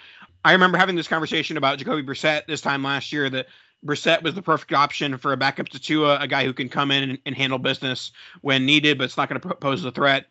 I 0.45 0.53
remember 0.53 0.79
having 0.79 0.97
this 0.97 1.09
conversation 1.09 1.57
about 1.57 1.79
Jacoby 1.79 2.03
Brissett 2.03 2.47
this 2.47 2.61
time 2.61 2.83
last 2.83 3.13
year. 3.13 3.31
That 3.31 3.47
Brissett 3.85 4.23
was 4.23 4.35
the 4.35 4.43
perfect 4.43 4.73
option 4.73 5.19
for 5.19 5.33
a 5.33 5.37
backup 5.37 5.69
to 5.71 5.79
Tua, 5.79 6.19
a 6.19 6.27
guy 6.27 6.45
who 6.45 6.53
can 6.53 6.69
come 6.69 6.91
in 6.91 7.11
and, 7.11 7.19
and 7.27 7.35
handle 7.35 7.59
business 7.59 8.13
when 8.41 8.65
needed, 8.65 8.99
but 8.99 9.05
it's 9.05 9.17
not 9.17 9.29
going 9.29 9.41
to 9.41 9.55
pose 9.57 9.85
a 9.85 9.93
threat. 9.93 10.27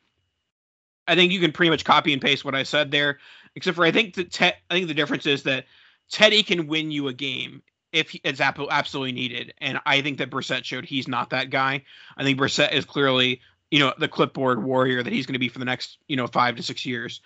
I 1.07 1.15
think 1.15 1.31
you 1.31 1.39
can 1.39 1.51
pretty 1.51 1.69
much 1.69 1.85
copy 1.85 2.13
and 2.13 2.21
paste 2.21 2.45
what 2.45 2.55
I 2.55 2.63
said 2.63 2.91
there, 2.91 3.19
except 3.55 3.75
for 3.75 3.85
I 3.85 3.91
think 3.91 4.15
the 4.15 4.23
te- 4.23 4.45
I 4.45 4.73
think 4.73 4.87
the 4.87 4.93
difference 4.93 5.25
is 5.25 5.43
that 5.43 5.65
Teddy 6.09 6.43
can 6.43 6.67
win 6.67 6.91
you 6.91 7.07
a 7.07 7.13
game 7.13 7.61
if 7.91 8.15
it's 8.23 8.41
absolutely 8.41 9.11
needed, 9.11 9.53
and 9.59 9.79
I 9.85 10.01
think 10.01 10.17
that 10.17 10.31
Brissett 10.31 10.63
showed 10.63 10.85
he's 10.85 11.07
not 11.07 11.29
that 11.29 11.51
guy. 11.51 11.83
I 12.17 12.23
think 12.23 12.39
Brissett 12.39 12.73
is 12.73 12.85
clearly 12.85 13.39
you 13.73 13.79
know 13.79 13.91
the 13.97 14.07
clipboard 14.07 14.63
warrior 14.63 15.01
that 15.01 15.11
he's 15.11 15.25
going 15.25 15.33
to 15.33 15.39
be 15.39 15.49
for 15.49 15.57
the 15.57 15.65
next 15.65 15.97
you 16.07 16.15
know 16.15 16.27
five 16.27 16.55
to 16.57 16.63
six 16.63 16.85
years. 16.85 17.21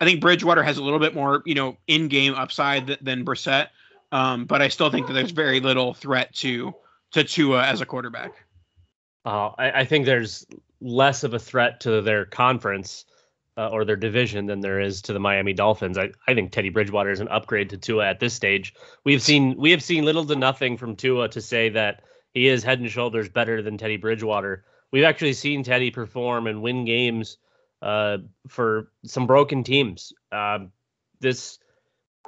I 0.00 0.04
think 0.04 0.20
Bridgewater 0.20 0.62
has 0.62 0.78
a 0.78 0.82
little 0.84 1.00
bit 1.00 1.12
more 1.12 1.42
you 1.44 1.56
know 1.56 1.76
in-game 1.88 2.34
upside 2.34 2.86
th- 2.86 3.00
than 3.02 3.24
Brissett, 3.24 3.66
um, 4.12 4.44
but 4.44 4.62
I 4.62 4.68
still 4.68 4.90
think 4.90 5.08
that 5.08 5.12
there's 5.12 5.32
very 5.32 5.58
little 5.58 5.94
threat 5.94 6.32
to 6.36 6.72
to 7.10 7.24
Tua 7.24 7.64
as 7.64 7.80
a 7.80 7.86
quarterback. 7.86 8.32
Uh, 9.26 9.50
I, 9.58 9.80
I 9.80 9.84
think 9.84 10.06
there's 10.06 10.46
less 10.80 11.24
of 11.24 11.34
a 11.34 11.38
threat 11.40 11.80
to 11.80 12.00
their 12.00 12.24
conference 12.26 13.04
uh, 13.56 13.66
or 13.70 13.84
their 13.84 13.96
division 13.96 14.46
than 14.46 14.60
there 14.60 14.78
is 14.78 15.02
to 15.02 15.12
the 15.12 15.18
Miami 15.18 15.52
Dolphins. 15.52 15.98
I, 15.98 16.10
I 16.28 16.34
think 16.34 16.52
Teddy 16.52 16.68
Bridgewater 16.68 17.10
is 17.10 17.18
an 17.18 17.26
upgrade 17.26 17.70
to 17.70 17.76
Tua 17.76 18.06
at 18.06 18.20
this 18.20 18.34
stage. 18.34 18.72
We've 19.02 19.20
seen 19.20 19.56
we 19.56 19.72
have 19.72 19.82
seen 19.82 20.04
little 20.04 20.24
to 20.26 20.36
nothing 20.36 20.76
from 20.76 20.94
Tua 20.94 21.28
to 21.30 21.40
say 21.40 21.70
that 21.70 22.04
he 22.34 22.46
is 22.46 22.62
head 22.62 22.78
and 22.78 22.88
shoulders 22.88 23.28
better 23.28 23.62
than 23.62 23.78
Teddy 23.78 23.96
Bridgewater. 23.96 24.64
We've 24.92 25.04
actually 25.04 25.34
seen 25.34 25.62
Teddy 25.62 25.90
perform 25.90 26.46
and 26.46 26.62
win 26.62 26.84
games 26.84 27.38
uh, 27.82 28.18
for 28.48 28.90
some 29.04 29.26
broken 29.26 29.64
teams. 29.64 30.12
Um 30.32 30.72
this 31.20 31.58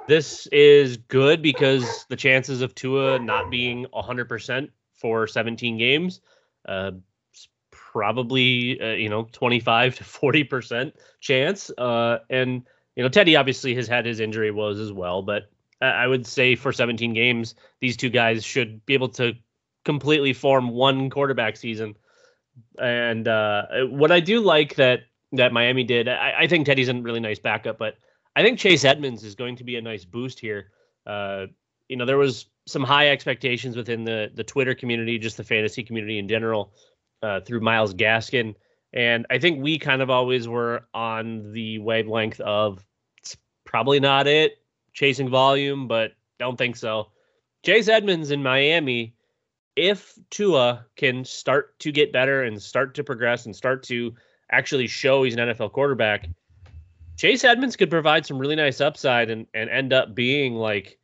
this 0.07 0.47
is 0.47 0.97
good 0.97 1.41
because 1.41 2.05
the 2.09 2.15
chances 2.15 2.61
of 2.61 2.73
Tua 2.75 3.19
not 3.19 3.49
being 3.51 3.85
100% 3.93 4.69
for 4.93 5.27
17 5.27 5.77
games 5.77 6.21
uh, 6.67 6.91
probably 7.71 8.79
uh, 8.79 8.93
you 8.93 9.09
know 9.09 9.27
25 9.31 9.95
to 9.95 10.03
40 10.03 10.43
percent 10.45 10.95
chance 11.19 11.71
uh, 11.77 12.19
and 12.29 12.63
you 12.95 13.03
know 13.03 13.09
teddy 13.09 13.35
obviously 13.35 13.73
has 13.75 13.87
had 13.87 14.05
his 14.05 14.19
injury 14.19 14.51
woes 14.51 14.79
as 14.79 14.91
well 14.91 15.21
but 15.21 15.49
i 15.81 16.05
would 16.05 16.27
say 16.27 16.55
for 16.55 16.71
17 16.71 17.13
games 17.13 17.55
these 17.79 17.97
two 17.97 18.09
guys 18.09 18.43
should 18.43 18.85
be 18.85 18.93
able 18.93 19.09
to 19.09 19.33
completely 19.83 20.33
form 20.33 20.69
one 20.69 21.09
quarterback 21.09 21.57
season 21.57 21.95
and 22.79 23.27
uh, 23.27 23.63
what 23.89 24.11
i 24.11 24.19
do 24.19 24.41
like 24.41 24.75
that 24.75 25.01
that 25.31 25.53
miami 25.53 25.83
did 25.83 26.07
I, 26.07 26.33
I 26.39 26.47
think 26.47 26.65
teddy's 26.65 26.89
a 26.89 26.93
really 26.93 27.19
nice 27.19 27.39
backup 27.39 27.77
but 27.77 27.95
i 28.35 28.41
think 28.41 28.59
chase 28.59 28.83
edmonds 28.85 29.23
is 29.23 29.35
going 29.35 29.55
to 29.57 29.63
be 29.63 29.75
a 29.75 29.81
nice 29.81 30.05
boost 30.05 30.39
here 30.39 30.71
uh, 31.05 31.47
you 31.87 31.97
know 31.97 32.05
there 32.05 32.17
was 32.17 32.45
some 32.65 32.83
high 32.83 33.09
expectations 33.09 33.75
within 33.75 34.03
the 34.03 34.31
the 34.33 34.43
Twitter 34.43 34.73
community, 34.73 35.17
just 35.17 35.37
the 35.37 35.43
fantasy 35.43 35.83
community 35.83 36.17
in 36.17 36.27
general, 36.27 36.73
uh, 37.21 37.41
through 37.41 37.59
Myles 37.59 37.93
Gaskin, 37.93 38.55
and 38.93 39.25
I 39.29 39.39
think 39.39 39.61
we 39.61 39.77
kind 39.77 40.01
of 40.01 40.09
always 40.09 40.47
were 40.47 40.87
on 40.93 41.51
the 41.51 41.79
wavelength 41.79 42.39
of 42.39 42.85
it's 43.17 43.35
probably 43.65 43.99
not 43.99 44.27
it, 44.27 44.59
chasing 44.93 45.29
volume, 45.29 45.87
but 45.87 46.13
don't 46.39 46.57
think 46.57 46.75
so. 46.75 47.09
Chase 47.63 47.87
Edmonds 47.87 48.31
in 48.31 48.41
Miami, 48.41 49.15
if 49.75 50.13
Tua 50.29 50.85
can 50.95 51.23
start 51.25 51.77
to 51.79 51.91
get 51.91 52.11
better 52.11 52.43
and 52.43 52.61
start 52.61 52.95
to 52.95 53.03
progress 53.03 53.45
and 53.45 53.55
start 53.55 53.83
to 53.83 54.13
actually 54.51 54.87
show 54.87 55.23
he's 55.23 55.35
an 55.35 55.39
NFL 55.39 55.71
quarterback, 55.71 56.27
Chase 57.17 57.43
Edmonds 57.43 57.75
could 57.75 57.89
provide 57.89 58.25
some 58.25 58.37
really 58.37 58.55
nice 58.55 58.81
upside 58.81 59.29
and, 59.29 59.47
and 59.53 59.69
end 59.69 59.93
up 59.93 60.15
being 60.15 60.55
like 60.55 60.97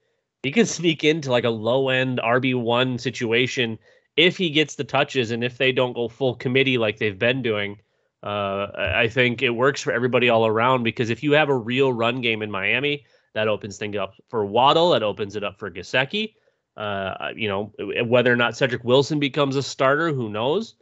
he 0.43 0.51
could 0.51 0.67
sneak 0.79 1.03
into 1.03 1.31
like 1.31 1.43
a 1.43 1.49
low 1.49 1.89
end 1.89 2.19
RB1 2.23 2.99
situation 2.99 3.77
if 4.15 4.37
he 4.37 4.49
gets 4.49 4.75
the 4.75 4.83
touches 4.83 5.31
and 5.31 5.43
if 5.43 5.57
they 5.57 5.71
don't 5.71 5.93
go 5.93 6.07
full 6.07 6.35
committee 6.35 6.77
like 6.77 6.97
they've 6.97 7.19
been 7.19 7.41
doing. 7.41 7.79
Uh, 8.23 8.67
I 8.75 9.07
think 9.07 9.43
it 9.43 9.51
works 9.51 9.81
for 9.81 9.93
everybody 9.93 10.27
all 10.27 10.47
around 10.47 10.83
because 10.83 11.09
if 11.11 11.21
you 11.21 11.33
have 11.33 11.49
a 11.49 11.55
real 11.55 11.93
run 11.93 12.21
game 12.21 12.41
in 12.41 12.51
Miami, 12.51 13.05
That 13.33 13.47
opens 13.47 13.77
things 13.77 13.95
up 13.95 14.15
for 14.27 14.43
Waddle. 14.45 14.89
That 14.91 15.03
opens 15.03 15.35
it 15.35 15.43
up 15.43 15.59
for 15.59 15.69
Gesicki. 15.69 16.33
Uh, 16.77 17.29
you 17.35 17.47
know, 17.47 17.73
whether 18.05 18.31
or 18.31 18.35
not 18.35 18.55
Cedric 18.55 18.83
Wilson 18.83 19.19
becomes 19.19 19.55
a 19.55 19.63
starter, 19.63 20.13
who 20.13 20.29
knows? 20.29 20.75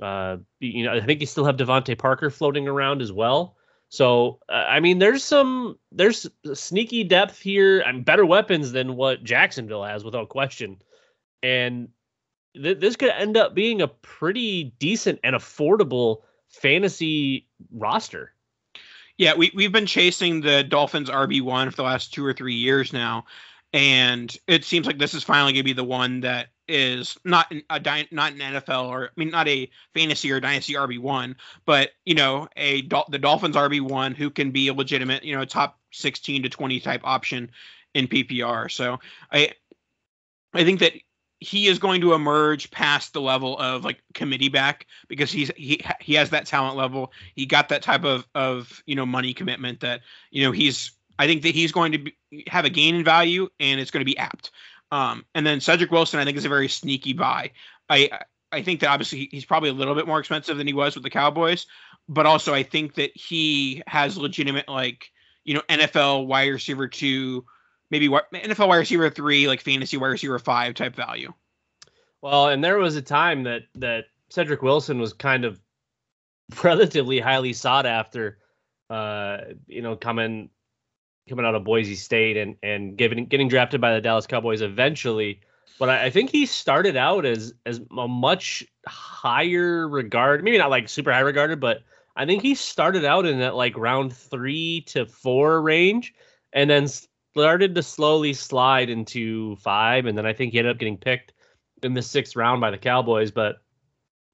Uh, 0.00 0.36
you 0.60 0.84
know, 0.84 0.92
I 0.92 1.00
think 1.00 1.20
you 1.20 1.26
still 1.26 1.46
have 1.46 1.56
DeVante 1.56 1.96
Parker 1.96 2.30
floating 2.30 2.68
around 2.68 3.00
as 3.00 3.10
well. 3.10 3.56
So, 3.88 4.40
uh, 4.50 4.66
I 4.68 4.80
mean, 4.80 4.98
there's 4.98 5.24
some 5.24 5.78
there's 5.90 6.26
sneaky 6.52 7.04
depth 7.04 7.38
here. 7.40 7.80
and 7.80 8.04
better 8.04 8.26
weapons 8.26 8.72
than 8.72 8.96
what 8.96 9.24
Jacksonville 9.24 9.84
has, 9.84 10.04
without 10.04 10.28
question. 10.28 10.82
And 11.42 11.88
th- 12.54 12.78
this 12.78 12.96
could 12.96 13.10
end 13.10 13.36
up 13.36 13.54
being 13.54 13.80
a 13.80 13.88
pretty 13.88 14.74
decent 14.78 15.20
and 15.24 15.34
affordable 15.34 16.18
fantasy 16.48 17.46
roster. 17.72 18.32
Yeah, 19.16 19.34
we 19.34 19.50
we've 19.54 19.72
been 19.72 19.86
chasing 19.86 20.42
the 20.42 20.62
Dolphins 20.62 21.10
RB 21.10 21.40
one 21.40 21.70
for 21.70 21.76
the 21.76 21.82
last 21.82 22.12
two 22.12 22.24
or 22.24 22.34
three 22.34 22.54
years 22.54 22.92
now, 22.92 23.24
and 23.72 24.36
it 24.46 24.64
seems 24.64 24.86
like 24.86 24.98
this 24.98 25.14
is 25.14 25.24
finally 25.24 25.52
going 25.52 25.60
to 25.60 25.64
be 25.64 25.72
the 25.72 25.84
one 25.84 26.20
that 26.20 26.48
is 26.68 27.16
not 27.24 27.50
a 27.52 28.06
not 28.10 28.32
an 28.32 28.38
NFL 28.38 28.88
or 28.88 29.06
I 29.06 29.08
mean 29.16 29.30
not 29.30 29.48
a 29.48 29.70
fantasy 29.94 30.30
or 30.30 30.40
dynasty 30.40 30.74
RB 30.74 30.98
one, 30.98 31.36
but 31.64 31.90
you 32.04 32.14
know 32.14 32.48
a 32.56 32.82
the 33.08 33.18
Dolphins 33.18 33.56
RB 33.56 33.80
one 33.80 34.14
who 34.14 34.30
can 34.30 34.50
be 34.50 34.68
a 34.68 34.74
legitimate 34.74 35.24
you 35.24 35.36
know 35.36 35.44
top 35.44 35.78
sixteen 35.92 36.42
to 36.42 36.48
twenty 36.48 36.80
type 36.80 37.00
option 37.04 37.50
in 37.94 38.08
PPR. 38.08 38.70
So 38.70 38.98
I 39.32 39.52
I 40.54 40.64
think 40.64 40.80
that 40.80 40.92
he 41.40 41.68
is 41.68 41.78
going 41.78 42.00
to 42.00 42.14
emerge 42.14 42.70
past 42.70 43.12
the 43.12 43.20
level 43.20 43.56
of 43.58 43.84
like 43.84 44.02
committee 44.12 44.48
back 44.48 44.86
because 45.08 45.30
he's 45.30 45.50
he 45.56 45.80
he 46.00 46.14
has 46.14 46.30
that 46.30 46.46
talent 46.46 46.76
level. 46.76 47.12
He 47.34 47.46
got 47.46 47.68
that 47.68 47.82
type 47.82 48.04
of 48.04 48.26
of 48.34 48.82
you 48.86 48.94
know 48.94 49.06
money 49.06 49.32
commitment 49.34 49.80
that 49.80 50.00
you 50.30 50.44
know 50.44 50.52
he's 50.52 50.92
I 51.18 51.26
think 51.26 51.42
that 51.42 51.54
he's 51.54 51.72
going 51.72 51.92
to 51.92 51.98
be, 51.98 52.16
have 52.46 52.64
a 52.64 52.70
gain 52.70 52.94
in 52.94 53.04
value 53.04 53.48
and 53.58 53.80
it's 53.80 53.90
going 53.90 54.00
to 54.00 54.10
be 54.10 54.18
apt. 54.18 54.50
Um, 54.90 55.24
and 55.34 55.46
then 55.46 55.60
Cedric 55.60 55.90
Wilson, 55.90 56.20
I 56.20 56.24
think, 56.24 56.36
is 56.36 56.44
a 56.44 56.48
very 56.48 56.68
sneaky 56.68 57.12
buy. 57.12 57.52
I 57.88 58.20
I 58.50 58.62
think 58.62 58.80
that 58.80 58.88
obviously 58.88 59.28
he's 59.30 59.44
probably 59.44 59.68
a 59.68 59.74
little 59.74 59.94
bit 59.94 60.06
more 60.06 60.18
expensive 60.18 60.56
than 60.56 60.66
he 60.66 60.72
was 60.72 60.94
with 60.94 61.04
the 61.04 61.10
Cowboys, 61.10 61.66
but 62.08 62.26
also 62.26 62.54
I 62.54 62.62
think 62.62 62.94
that 62.94 63.10
he 63.14 63.82
has 63.86 64.16
legitimate 64.16 64.68
like 64.68 65.10
you 65.44 65.54
know 65.54 65.62
NFL 65.68 66.26
wide 66.26 66.48
receiver 66.48 66.88
two, 66.88 67.44
maybe 67.90 68.08
NFL 68.08 68.68
wide 68.68 68.78
receiver 68.78 69.10
three, 69.10 69.48
like 69.48 69.60
fantasy 69.60 69.96
wide 69.96 70.08
receiver 70.08 70.38
five 70.38 70.74
type 70.74 70.96
value. 70.96 71.32
Well, 72.22 72.48
and 72.48 72.64
there 72.64 72.78
was 72.78 72.96
a 72.96 73.02
time 73.02 73.42
that 73.44 73.64
that 73.74 74.06
Cedric 74.30 74.62
Wilson 74.62 74.98
was 74.98 75.12
kind 75.12 75.44
of 75.44 75.60
relatively 76.64 77.20
highly 77.20 77.52
sought 77.52 77.86
after. 77.86 78.38
Uh, 78.88 79.38
you 79.66 79.82
know, 79.82 79.96
coming 79.96 80.48
coming 81.28 81.44
out 81.44 81.54
of 81.54 81.64
Boise 81.64 81.94
State 81.94 82.36
and 82.36 82.56
and 82.62 82.96
getting 82.96 83.26
getting 83.26 83.48
drafted 83.48 83.80
by 83.80 83.94
the 83.94 84.00
Dallas 84.00 84.26
Cowboys 84.26 84.62
eventually. 84.62 85.40
But 85.78 85.90
I, 85.90 86.06
I, 86.06 86.10
think 86.10 86.30
he 86.30 86.46
started 86.46 86.96
out 86.96 87.24
as 87.24 87.54
as 87.64 87.80
a 87.96 88.08
much 88.08 88.64
higher 88.86 89.88
regard, 89.88 90.42
maybe 90.42 90.58
not 90.58 90.70
like 90.70 90.88
super 90.88 91.12
high 91.12 91.20
regarded, 91.20 91.60
but 91.60 91.82
I 92.16 92.26
think 92.26 92.42
he 92.42 92.54
started 92.56 93.04
out 93.04 93.26
in 93.26 93.38
that 93.38 93.54
like 93.54 93.78
round 93.78 94.12
three 94.12 94.82
to 94.88 95.06
four 95.06 95.62
range, 95.62 96.14
and 96.52 96.68
then 96.68 96.88
started 96.88 97.74
to 97.76 97.82
slowly 97.82 98.32
slide 98.32 98.90
into 98.90 99.54
five, 99.56 100.06
and 100.06 100.18
then 100.18 100.26
I 100.26 100.32
think 100.32 100.52
he 100.52 100.58
ended 100.58 100.74
up 100.74 100.80
getting 100.80 100.98
picked 100.98 101.32
in 101.82 101.94
the 101.94 102.02
sixth 102.02 102.34
round 102.34 102.60
by 102.60 102.72
the 102.72 102.78
Cowboys. 102.78 103.30
But 103.30 103.62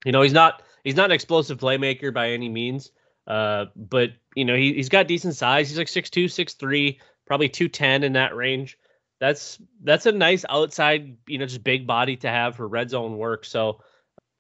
you 0.07 0.13
know, 0.13 0.23
he's 0.23 0.33
not 0.33 0.63
he's 0.83 0.97
not 0.97 1.07
an 1.07 1.13
explosive 1.13 1.59
playmaker 1.59 2.13
by 2.13 2.31
any 2.31 2.49
means. 2.49 2.91
Uh, 3.27 3.67
but 3.75 4.11
you 4.35 4.45
know, 4.45 4.55
he, 4.55 4.75
he's 4.75 4.89
got 4.89 5.09
decent 5.09 5.37
size. 5.37 5.69
He's 5.69 5.79
like 5.79 5.87
6'2, 5.87 6.25
6'3, 6.25 6.99
probably 7.27 7.49
210 7.49 8.03
in 8.03 8.13
that 8.15 8.35
range. 8.37 8.79
That's 9.21 9.59
that's 9.83 10.07
a 10.07 10.13
nice 10.13 10.45
outside, 10.49 11.17
you 11.27 11.39
know, 11.39 11.47
just 11.47 11.65
big 11.65 11.87
body 11.87 12.17
to 12.17 12.29
have 12.29 12.57
for 12.57 12.69
red 12.69 12.91
zone 12.91 13.17
work. 13.17 13.45
So, 13.45 13.81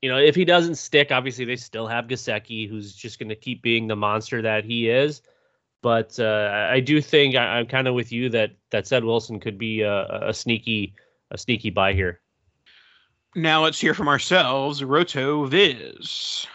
you 0.02 0.10
know, 0.10 0.18
if 0.18 0.34
he 0.34 0.44
doesn't 0.44 0.74
stick, 0.74 1.10
obviously 1.12 1.44
they 1.44 1.56
still 1.56 1.86
have 1.86 2.06
Gesicki, 2.06 2.68
who's 2.68 2.94
just 2.94 3.18
going 3.18 3.30
to 3.30 3.36
keep 3.36 3.62
being 3.62 3.86
the 3.86 3.96
monster 3.96 4.42
that 4.42 4.64
he 4.64 4.90
is. 4.90 5.22
But 5.80 6.18
uh, 6.18 6.68
I 6.70 6.80
do 6.80 7.00
think 7.00 7.36
I, 7.36 7.60
am 7.60 7.66
kind 7.66 7.86
of 7.86 7.94
with 7.94 8.10
you 8.10 8.28
that 8.30 8.52
that 8.70 8.86
Ced 8.86 9.04
Wilson 9.04 9.38
could 9.38 9.58
be 9.58 9.82
a, 9.82 10.28
a 10.28 10.34
sneaky 10.34 10.94
a 11.30 11.38
sneaky 11.38 11.70
buy 11.70 11.92
here. 11.92 12.20
Now 13.34 13.62
let's 13.62 13.80
hear 13.80 13.94
from 13.94 14.08
ourselves, 14.08 14.80
RotoViz. 14.80 16.46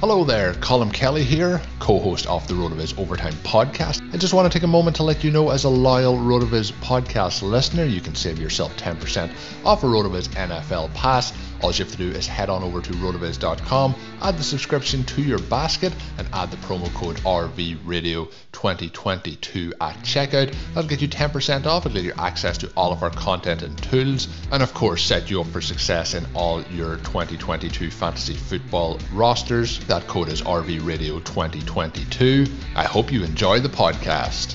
Hello 0.00 0.22
there, 0.22 0.52
Colm 0.54 0.94
Kelly 0.94 1.24
here, 1.24 1.60
co 1.80 1.98
host 1.98 2.28
of 2.28 2.46
the 2.46 2.54
RotoViz 2.54 2.96
Overtime 3.00 3.32
podcast. 3.42 4.00
I 4.14 4.16
just 4.16 4.32
want 4.32 4.50
to 4.50 4.56
take 4.56 4.62
a 4.62 4.68
moment 4.68 4.94
to 4.98 5.02
let 5.02 5.24
you 5.24 5.32
know, 5.32 5.50
as 5.50 5.64
a 5.64 5.68
loyal 5.68 6.16
RotoViz 6.16 6.70
podcast 6.74 7.42
listener, 7.42 7.82
you 7.84 8.00
can 8.00 8.14
save 8.14 8.38
yourself 8.38 8.76
10% 8.76 9.28
off 9.64 9.82
a 9.82 9.86
RotoViz 9.88 10.28
NFL 10.28 10.94
pass 10.94 11.32
all 11.62 11.72
you 11.72 11.84
have 11.84 11.92
to 11.92 11.98
do 11.98 12.10
is 12.10 12.26
head 12.26 12.50
on 12.50 12.62
over 12.62 12.80
to 12.80 12.92
rotoviz.com, 12.92 13.94
add 14.22 14.38
the 14.38 14.42
subscription 14.42 15.04
to 15.04 15.20
your 15.22 15.38
basket, 15.38 15.92
and 16.18 16.26
add 16.32 16.50
the 16.50 16.56
promo 16.58 16.92
code 16.94 17.16
RVRadio2022 17.18 19.72
at 19.80 19.96
checkout. 19.98 20.54
That'll 20.74 20.88
get 20.88 21.00
you 21.02 21.08
10% 21.08 21.66
off. 21.66 21.86
It'll 21.86 21.94
get 21.94 22.04
you 22.04 22.12
access 22.18 22.58
to 22.58 22.70
all 22.76 22.92
of 22.92 23.02
our 23.02 23.10
content 23.10 23.62
and 23.62 23.76
tools, 23.82 24.28
and 24.52 24.62
of 24.62 24.72
course, 24.74 25.02
set 25.02 25.28
you 25.30 25.40
up 25.40 25.46
for 25.48 25.60
success 25.60 26.14
in 26.14 26.24
all 26.34 26.62
your 26.62 26.96
2022 26.96 27.90
fantasy 27.90 28.34
football 28.34 28.98
rosters. 29.12 29.80
That 29.86 30.06
code 30.06 30.28
is 30.28 30.42
RVRadio2022. 30.42 32.48
I 32.76 32.84
hope 32.84 33.10
you 33.12 33.24
enjoy 33.24 33.58
the 33.60 33.68
podcast. 33.68 34.54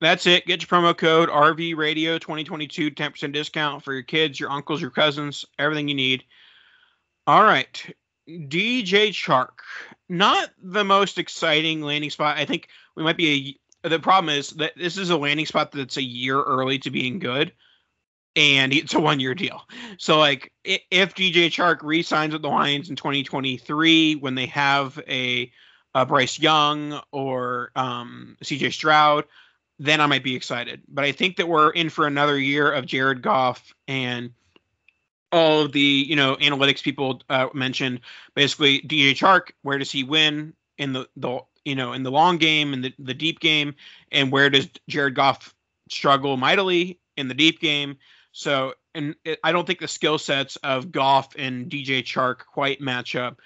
That's 0.00 0.26
it. 0.26 0.46
Get 0.46 0.62
your 0.62 0.68
promo 0.68 0.96
code 0.96 1.28
RV 1.28 1.76
Radio 1.76 2.18
2022, 2.18 2.92
10% 2.92 3.32
discount 3.32 3.82
for 3.82 3.92
your 3.92 4.02
kids, 4.02 4.38
your 4.38 4.50
uncles, 4.50 4.80
your 4.80 4.90
cousins, 4.90 5.44
everything 5.58 5.88
you 5.88 5.94
need. 5.94 6.24
All 7.26 7.42
right. 7.42 7.94
DJ 8.28 9.08
Chark. 9.08 9.58
Not 10.08 10.50
the 10.62 10.84
most 10.84 11.18
exciting 11.18 11.82
landing 11.82 12.10
spot. 12.10 12.38
I 12.38 12.44
think 12.44 12.68
we 12.94 13.02
might 13.02 13.16
be 13.16 13.58
a. 13.82 13.88
The 13.88 13.98
problem 14.00 14.34
is 14.34 14.50
that 14.50 14.72
this 14.76 14.98
is 14.98 15.10
a 15.10 15.16
landing 15.16 15.46
spot 15.46 15.72
that's 15.72 15.96
a 15.96 16.02
year 16.02 16.42
early 16.42 16.78
to 16.80 16.90
being 16.90 17.18
good, 17.20 17.52
and 18.34 18.72
it's 18.72 18.94
a 18.94 19.00
one 19.00 19.20
year 19.20 19.34
deal. 19.34 19.62
So, 19.98 20.18
like, 20.18 20.52
if 20.64 21.14
DJ 21.14 21.46
Chark 21.46 21.78
re 21.82 22.02
signs 22.02 22.32
with 22.32 22.42
the 22.42 22.48
Lions 22.48 22.90
in 22.90 22.96
2023 22.96 24.16
when 24.16 24.34
they 24.34 24.46
have 24.46 24.98
a, 25.08 25.52
a 25.94 26.06
Bryce 26.06 26.38
Young 26.38 27.00
or 27.12 27.70
um, 27.76 28.36
CJ 28.42 28.72
Stroud, 28.72 29.24
then 29.78 30.00
I 30.00 30.06
might 30.06 30.24
be 30.24 30.34
excited. 30.34 30.82
But 30.88 31.04
I 31.04 31.12
think 31.12 31.36
that 31.36 31.48
we're 31.48 31.70
in 31.70 31.88
for 31.88 32.06
another 32.06 32.38
year 32.38 32.70
of 32.70 32.86
Jared 32.86 33.22
Goff 33.22 33.72
and 33.86 34.32
all 35.30 35.62
of 35.62 35.72
the 35.72 35.80
you 35.80 36.16
know 36.16 36.36
analytics 36.36 36.82
people 36.82 37.22
uh, 37.28 37.48
mentioned. 37.54 38.00
Basically, 38.34 38.80
DJ 38.82 39.12
Chark, 39.12 39.52
where 39.62 39.78
does 39.78 39.90
he 39.90 40.04
win 40.04 40.54
in 40.78 40.92
the 40.92 41.08
the 41.16 41.40
you 41.64 41.74
know 41.74 41.92
in 41.92 42.02
the 42.02 42.10
long 42.10 42.38
game 42.38 42.72
and 42.72 42.84
the, 42.84 42.94
the 42.98 43.14
deep 43.14 43.40
game, 43.40 43.74
and 44.10 44.32
where 44.32 44.50
does 44.50 44.68
Jared 44.88 45.14
Goff 45.14 45.54
struggle 45.90 46.36
mightily 46.36 46.98
in 47.16 47.28
the 47.28 47.34
deep 47.34 47.60
game? 47.60 47.96
So, 48.32 48.74
and 48.94 49.14
it, 49.24 49.38
I 49.42 49.52
don't 49.52 49.66
think 49.66 49.80
the 49.80 49.88
skill 49.88 50.18
sets 50.18 50.56
of 50.56 50.92
Goff 50.92 51.34
and 51.36 51.70
DJ 51.70 52.02
Chark 52.02 52.38
quite 52.52 52.80
match 52.80 53.16
up. 53.16 53.40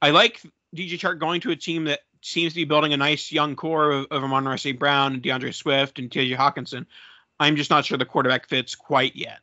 I 0.00 0.10
like 0.10 0.42
DJ 0.74 0.98
Chark 0.98 1.18
going 1.18 1.40
to 1.42 1.50
a 1.50 1.56
team 1.56 1.84
that 1.84 2.00
seems 2.22 2.52
to 2.52 2.60
be 2.60 2.64
building 2.64 2.92
a 2.92 2.96
nice 2.96 3.32
young 3.32 3.56
core 3.56 3.90
of, 3.90 4.06
of 4.10 4.24
Amon 4.24 4.58
St. 4.58 4.78
Brown 4.78 5.14
and 5.14 5.22
DeAndre 5.22 5.54
Swift 5.54 5.98
and 5.98 6.10
TJ 6.10 6.36
Hockenson. 6.36 6.86
I'm 7.40 7.56
just 7.56 7.70
not 7.70 7.84
sure 7.84 7.98
the 7.98 8.04
quarterback 8.04 8.48
fits 8.48 8.74
quite 8.74 9.14
yet. 9.14 9.38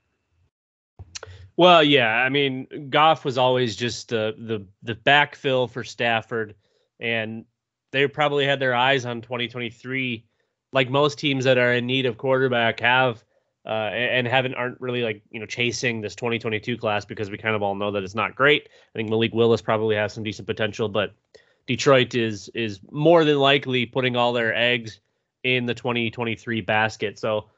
Well, 1.58 1.84
yeah, 1.84 2.10
I 2.10 2.30
mean, 2.30 2.90
Goff 2.90 3.24
was 3.24 3.38
always 3.38 3.76
just 3.76 4.12
uh, 4.12 4.34
the 4.38 4.66
the 4.84 4.96
backfill 4.96 5.70
for 5.70 5.84
Stafford, 5.84 6.56
and 7.00 7.46
they 7.92 8.08
probably 8.08 8.46
had 8.46 8.60
their 8.60 8.76
eyes 8.76 9.06
on 9.06 9.22
2023, 9.22 10.26
like 10.74 10.90
most 10.90 11.18
teams 11.18 11.46
that 11.46 11.58
are 11.58 11.74
in 11.74 11.86
need 11.86 12.06
of 12.06 12.18
quarterback 12.18 12.82
have, 12.82 13.24
uh, 13.66 13.70
and 13.70 14.28
haven't 14.28 14.56
aren't 14.56 14.82
really 14.82 15.02
like 15.02 15.22
you 15.32 15.40
know 15.40 15.46
chasing 15.46 16.02
this 16.02 16.14
2022 16.16 16.78
class 16.78 17.06
because 17.06 17.30
we 17.30 17.38
kind 17.38 17.56
of 17.56 17.64
all 17.64 17.74
know 17.74 17.92
that 17.92 18.04
it's 18.04 18.16
not 18.16 18.36
great. 18.36 18.68
I 18.94 19.00
think 19.00 19.10
Malik 19.10 19.34
Willis 19.34 19.62
probably 19.62 19.96
has 19.96 20.12
some 20.12 20.24
decent 20.24 20.48
potential, 20.48 20.90
but 20.90 21.14
Detroit 21.68 22.16
is 22.16 22.50
is 22.50 22.80
more 22.92 23.26
than 23.26 23.38
likely 23.38 23.86
putting 23.86 24.16
all 24.16 24.34
their 24.34 24.54
eggs 24.54 25.00
in 25.44 25.66
the 25.66 25.74
2023 25.74 26.62
basket. 26.62 27.18
So 27.20 27.50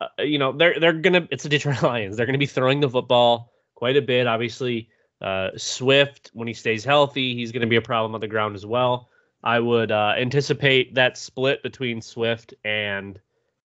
uh, 0.00 0.22
you 0.22 0.38
know 0.38 0.52
they're 0.52 0.78
they're 0.80 0.92
gonna 0.92 1.28
it's 1.30 1.42
the 1.42 1.48
Detroit 1.48 1.82
Lions. 1.82 2.16
They're 2.16 2.26
gonna 2.26 2.38
be 2.38 2.46
throwing 2.46 2.80
the 2.80 2.88
football 2.88 3.52
quite 3.74 3.96
a 3.96 4.02
bit. 4.02 4.26
Obviously, 4.26 4.88
uh, 5.20 5.50
Swift 5.56 6.30
when 6.34 6.48
he 6.48 6.54
stays 6.54 6.84
healthy, 6.84 7.34
he's 7.34 7.52
gonna 7.52 7.66
be 7.66 7.76
a 7.76 7.82
problem 7.82 8.14
on 8.14 8.20
the 8.20 8.28
ground 8.28 8.54
as 8.54 8.66
well. 8.66 9.08
I 9.42 9.60
would 9.60 9.92
uh, 9.92 10.14
anticipate 10.16 10.94
that 10.94 11.18
split 11.18 11.62
between 11.62 12.00
Swift 12.00 12.54
and 12.64 13.20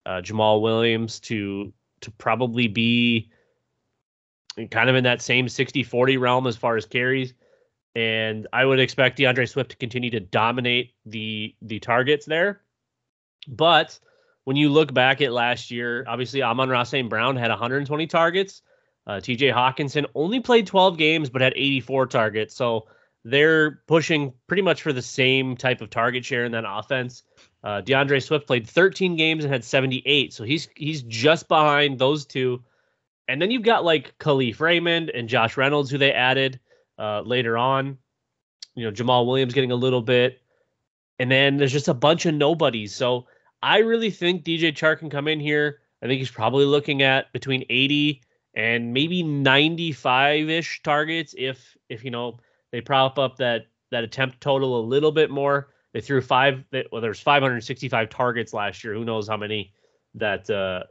uh, 0.05 0.21
Jamaal 0.21 0.61
Williams 0.61 1.19
to 1.21 1.71
to 2.01 2.11
probably 2.11 2.67
be 2.67 3.29
kind 4.71 4.89
of 4.89 4.95
in 4.95 5.03
that 5.03 5.21
same 5.21 5.47
60-40 5.47 6.19
realm 6.19 6.47
as 6.47 6.57
far 6.57 6.75
as 6.75 6.85
carries. 6.85 7.33
And 7.95 8.47
I 8.53 8.63
would 8.63 8.79
expect 8.79 9.17
DeAndre 9.17 9.49
Swift 9.49 9.71
to 9.71 9.77
continue 9.77 10.11
to 10.11 10.19
dominate 10.19 10.93
the 11.05 11.55
the 11.61 11.79
targets 11.79 12.25
there. 12.25 12.61
But 13.47 13.99
when 14.43 14.55
you 14.55 14.69
look 14.69 14.93
back 14.93 15.21
at 15.21 15.31
last 15.31 15.71
year, 15.71 16.05
obviously 16.07 16.41
Amon-Ra 16.41 16.83
St. 16.83 17.09
Brown 17.09 17.35
had 17.35 17.49
120 17.49 18.07
targets. 18.07 18.61
Uh, 19.07 19.13
TJ 19.13 19.53
Hockenson 19.53 20.05
only 20.13 20.39
played 20.39 20.67
12 20.67 20.97
games 20.97 21.29
but 21.29 21.41
had 21.41 21.53
84 21.55 22.07
targets. 22.07 22.55
So 22.55 22.87
they're 23.25 23.81
pushing 23.87 24.33
pretty 24.47 24.61
much 24.61 24.81
for 24.81 24.93
the 24.93 25.01
same 25.01 25.57
type 25.57 25.81
of 25.81 25.89
target 25.89 26.23
share 26.23 26.45
in 26.45 26.51
that 26.53 26.63
offense. 26.67 27.23
Uh, 27.63 27.81
DeAndre 27.81 28.23
Swift 28.23 28.47
played 28.47 28.67
13 28.67 29.15
games 29.15 29.43
and 29.43 29.51
had 29.51 29.63
78. 29.63 30.33
So 30.33 30.43
he's 30.43 30.69
he's 30.75 31.01
just 31.03 31.47
behind 31.47 31.99
those 31.99 32.25
two. 32.25 32.63
And 33.27 33.41
then 33.41 33.51
you've 33.51 33.63
got 33.63 33.83
like 33.83 34.17
Kalif 34.17 34.59
Raymond 34.59 35.09
and 35.09 35.27
Josh 35.27 35.57
Reynolds, 35.57 35.91
who 35.91 35.97
they 35.97 36.13
added 36.13 36.59
uh, 36.99 37.21
later 37.21 37.57
on. 37.57 37.97
You 38.75 38.85
know, 38.85 38.91
Jamaal 38.91 39.25
Williams 39.25 39.53
getting 39.53 39.71
a 39.71 39.75
little 39.75 40.01
bit. 40.01 40.41
And 41.17 41.31
then 41.31 41.57
there's 41.57 41.71
just 41.71 41.87
a 41.87 41.93
bunch 41.93 42.25
of 42.25 42.33
nobodies. 42.33 42.95
So 42.95 43.25
I 43.61 43.79
really 43.79 44.11
think 44.11 44.43
DJ 44.43 44.71
Chark 44.71 44.99
can 44.99 45.09
come 45.09 45.27
in 45.27 45.39
here. 45.39 45.79
I 46.01 46.07
think 46.07 46.19
he's 46.19 46.31
probably 46.31 46.65
looking 46.65 47.01
at 47.01 47.31
between 47.33 47.65
80 47.69 48.21
and 48.53 48.93
maybe 48.93 49.21
95 49.23 50.49
ish 50.49 50.81
targets 50.81 51.35
if 51.37 51.77
if 51.87 52.03
you 52.03 52.11
know 52.11 52.39
they 52.71 52.81
prop 52.81 53.19
up 53.19 53.37
that 53.37 53.67
that 53.91 54.03
attempt 54.03 54.41
total 54.41 54.79
a 54.79 54.83
little 54.83 55.11
bit 55.11 55.29
more. 55.29 55.69
They 55.93 56.01
threw 56.01 56.21
five. 56.21 56.63
Well, 56.91 57.01
there's 57.01 57.19
565 57.19 58.09
targets 58.09 58.53
last 58.53 58.83
year. 58.83 58.93
Who 58.93 59.03
knows 59.03 59.27
how 59.27 59.37
many 59.37 59.73
that 60.15 60.49
uh, 60.49 60.83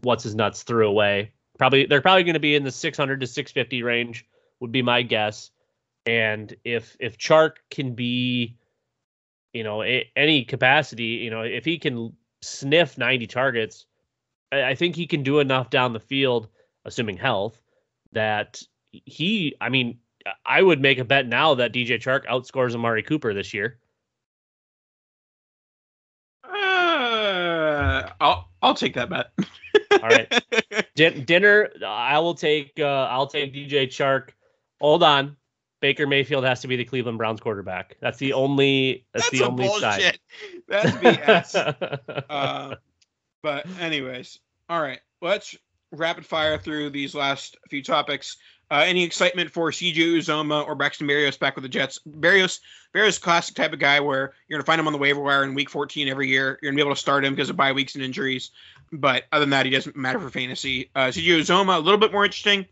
what's 0.00 0.24
his 0.24 0.34
nuts 0.34 0.62
threw 0.62 0.88
away? 0.88 1.32
Probably 1.56 1.86
they're 1.86 2.02
probably 2.02 2.24
going 2.24 2.34
to 2.34 2.40
be 2.40 2.54
in 2.54 2.64
the 2.64 2.70
600 2.70 3.20
to 3.20 3.26
650 3.26 3.82
range 3.82 4.26
would 4.60 4.72
be 4.72 4.82
my 4.82 5.02
guess. 5.02 5.50
And 6.06 6.54
if 6.64 6.96
if 7.00 7.18
Chark 7.18 7.56
can 7.70 7.94
be 7.94 8.56
you 9.52 9.64
know, 9.64 9.82
a, 9.82 10.08
any 10.16 10.44
capacity, 10.44 11.04
you 11.04 11.30
know, 11.30 11.42
if 11.42 11.64
he 11.64 11.78
can 11.78 12.12
sniff 12.42 12.98
90 12.98 13.26
targets, 13.26 13.86
I, 14.52 14.62
I 14.70 14.74
think 14.74 14.94
he 14.94 15.06
can 15.06 15.22
do 15.22 15.40
enough 15.40 15.70
down 15.70 15.92
the 15.92 16.00
field, 16.00 16.48
assuming 16.84 17.16
health, 17.16 17.60
that 18.12 18.62
he, 18.92 19.56
I 19.60 19.68
mean, 19.68 19.98
I 20.44 20.62
would 20.62 20.80
make 20.80 20.98
a 20.98 21.04
bet 21.04 21.26
now 21.26 21.54
that 21.54 21.72
DJ 21.72 22.00
Chark 22.00 22.26
outscores 22.26 22.74
Amari 22.74 23.02
Cooper 23.02 23.34
this 23.34 23.54
year. 23.54 23.78
Uh, 26.44 28.10
I'll 28.20 28.50
I'll 28.60 28.74
take 28.74 28.94
that 28.94 29.08
bet. 29.08 29.30
All 30.02 30.08
right, 30.08 30.42
Din- 30.94 31.24
dinner. 31.24 31.70
I 31.86 32.18
will 32.18 32.34
take. 32.34 32.72
Uh, 32.78 32.84
I'll 32.84 33.26
take 33.26 33.54
DJ 33.54 33.86
Chark. 33.86 34.30
Hold 34.80 35.02
on, 35.02 35.36
Baker 35.80 36.06
Mayfield 36.06 36.44
has 36.44 36.60
to 36.60 36.68
be 36.68 36.76
the 36.76 36.84
Cleveland 36.84 37.18
Browns 37.18 37.40
quarterback. 37.40 37.96
That's 38.00 38.18
the 38.18 38.32
only. 38.32 39.06
That's, 39.12 39.30
That's 39.30 39.38
the 39.38 39.46
only 39.46 39.66
bullshit. 39.66 39.82
side. 39.82 40.18
That's 40.68 40.90
BS. 40.92 42.22
uh, 42.30 42.74
but 43.42 43.66
anyways, 43.80 44.38
all 44.68 44.80
right. 44.80 45.00
Let's 45.22 45.56
rapid 45.92 46.24
fire 46.24 46.58
through 46.58 46.90
these 46.90 47.14
last 47.14 47.56
few 47.68 47.82
topics. 47.82 48.36
Uh, 48.70 48.84
any 48.86 49.02
excitement 49.02 49.50
for 49.50 49.70
CJ 49.70 49.96
Uzomah 49.96 50.64
or 50.64 50.76
Braxton 50.76 51.08
Berrios 51.08 51.38
back 51.38 51.56
with 51.56 51.62
the 51.62 51.68
Jets? 51.68 51.98
Berrios, 52.08 52.60
Berrios, 52.94 53.20
classic 53.20 53.56
type 53.56 53.72
of 53.72 53.80
guy 53.80 53.98
where 53.98 54.32
you're 54.46 54.58
gonna 54.58 54.64
find 54.64 54.78
him 54.78 54.86
on 54.86 54.92
the 54.92 54.98
waiver 54.98 55.20
wire 55.20 55.42
in 55.42 55.54
Week 55.54 55.68
14 55.68 56.08
every 56.08 56.28
year. 56.28 56.58
You're 56.62 56.70
gonna 56.70 56.76
be 56.76 56.82
able 56.82 56.94
to 56.94 57.00
start 57.00 57.24
him 57.24 57.34
because 57.34 57.50
of 57.50 57.56
bye 57.56 57.72
weeks 57.72 57.96
and 57.96 58.04
injuries. 58.04 58.50
But 58.92 59.24
other 59.32 59.40
than 59.40 59.50
that, 59.50 59.66
he 59.66 59.72
doesn't 59.72 59.96
matter 59.96 60.20
for 60.20 60.30
fantasy. 60.30 60.90
Uh, 60.94 61.06
CJ 61.08 61.40
Uzomah, 61.40 61.76
a 61.76 61.80
little 61.80 61.98
bit 61.98 62.12
more 62.12 62.24
interesting. 62.24 62.64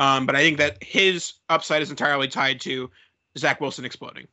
Um, 0.00 0.24
but 0.24 0.34
I 0.34 0.38
think 0.38 0.56
that 0.56 0.82
his 0.82 1.34
upside 1.50 1.82
is 1.82 1.90
entirely 1.90 2.26
tied 2.26 2.58
to 2.62 2.90
Zach 3.36 3.60
Wilson 3.60 3.84
exploding. 3.84 4.26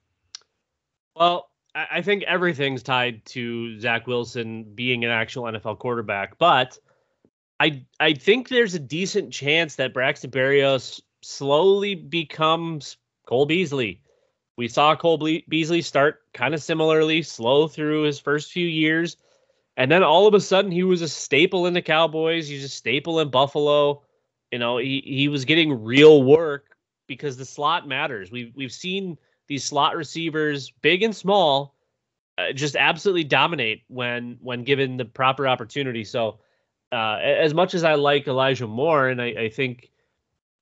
Well, 1.13 1.49
I 1.75 2.01
think 2.01 2.23
everything's 2.23 2.81
tied 2.81 3.23
to 3.25 3.77
Zach 3.79 4.07
Wilson 4.07 4.63
being 4.63 5.03
an 5.03 5.11
actual 5.11 5.43
NFL 5.43 5.77
quarterback, 5.77 6.37
but 6.39 6.79
I 7.59 7.83
I 7.99 8.13
think 8.13 8.47
there's 8.47 8.75
a 8.75 8.79
decent 8.79 9.33
chance 9.33 9.75
that 9.75 9.93
Braxton 9.93 10.31
Berrios 10.31 11.01
slowly 11.21 11.95
becomes 11.95 12.97
Cole 13.27 13.45
Beasley. 13.45 14.01
We 14.55 14.69
saw 14.69 14.95
Cole 14.95 15.17
Beasley 15.17 15.81
start 15.81 16.21
kind 16.33 16.53
of 16.53 16.63
similarly, 16.63 17.21
slow 17.21 17.67
through 17.67 18.03
his 18.03 18.19
first 18.19 18.53
few 18.53 18.65
years, 18.65 19.17
and 19.75 19.91
then 19.91 20.01
all 20.01 20.27
of 20.27 20.33
a 20.33 20.39
sudden 20.39 20.71
he 20.71 20.83
was 20.83 21.01
a 21.01 21.09
staple 21.09 21.67
in 21.67 21.73
the 21.73 21.81
Cowboys. 21.81 22.47
He's 22.47 22.63
a 22.63 22.69
staple 22.69 23.19
in 23.19 23.29
Buffalo. 23.29 24.01
You 24.51 24.59
know, 24.59 24.77
he 24.77 25.03
he 25.05 25.27
was 25.27 25.45
getting 25.45 25.83
real 25.83 26.23
work 26.23 26.77
because 27.07 27.37
the 27.37 27.45
slot 27.45 27.87
matters. 27.87 28.31
We've 28.31 28.53
we've 28.55 28.71
seen 28.71 29.17
these 29.47 29.63
slot 29.63 29.95
receivers, 29.95 30.71
big 30.81 31.03
and 31.03 31.15
small, 31.15 31.75
uh, 32.37 32.53
just 32.53 32.75
absolutely 32.75 33.23
dominate 33.23 33.83
when 33.87 34.37
when 34.41 34.63
given 34.63 34.97
the 34.97 35.05
proper 35.05 35.47
opportunity. 35.47 36.03
So 36.03 36.39
uh, 36.91 37.17
as 37.21 37.53
much 37.53 37.73
as 37.73 37.83
I 37.83 37.95
like 37.95 38.27
Elijah 38.27 38.67
Moore, 38.67 39.09
and 39.09 39.21
I, 39.21 39.25
I 39.25 39.49
think, 39.49 39.91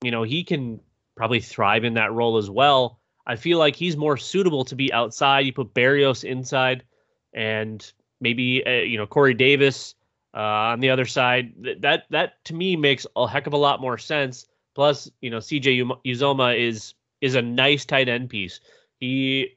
you 0.01 0.11
know, 0.11 0.23
he 0.23 0.43
can 0.43 0.79
probably 1.15 1.39
thrive 1.39 1.83
in 1.83 1.93
that 1.95 2.11
role 2.11 2.37
as 2.37 2.49
well. 2.49 2.99
I 3.27 3.35
feel 3.35 3.57
like 3.57 3.75
he's 3.75 3.97
more 3.97 4.17
suitable 4.17 4.65
to 4.65 4.75
be 4.75 4.91
outside. 4.93 5.45
You 5.45 5.53
put 5.53 5.73
Berrios 5.73 6.23
inside, 6.23 6.83
and 7.33 7.91
maybe 8.21 8.65
uh, 8.65 8.71
you 8.71 8.97
know 8.97 9.07
Corey 9.07 9.33
Davis 9.33 9.95
uh, 10.35 10.73
on 10.73 10.79
the 10.79 10.89
other 10.89 11.05
side. 11.05 11.53
That 11.79 12.03
that 12.09 12.43
to 12.45 12.53
me 12.53 12.75
makes 12.75 13.07
a 13.15 13.27
heck 13.27 13.47
of 13.47 13.53
a 13.53 13.57
lot 13.57 13.81
more 13.81 13.97
sense. 13.97 14.47
Plus, 14.73 15.09
you 15.21 15.29
know, 15.29 15.37
CJ 15.37 15.89
Uzomah 16.05 16.59
is 16.59 16.93
is 17.21 17.35
a 17.35 17.41
nice 17.41 17.85
tight 17.85 18.09
end 18.09 18.29
piece. 18.29 18.59
He 18.99 19.49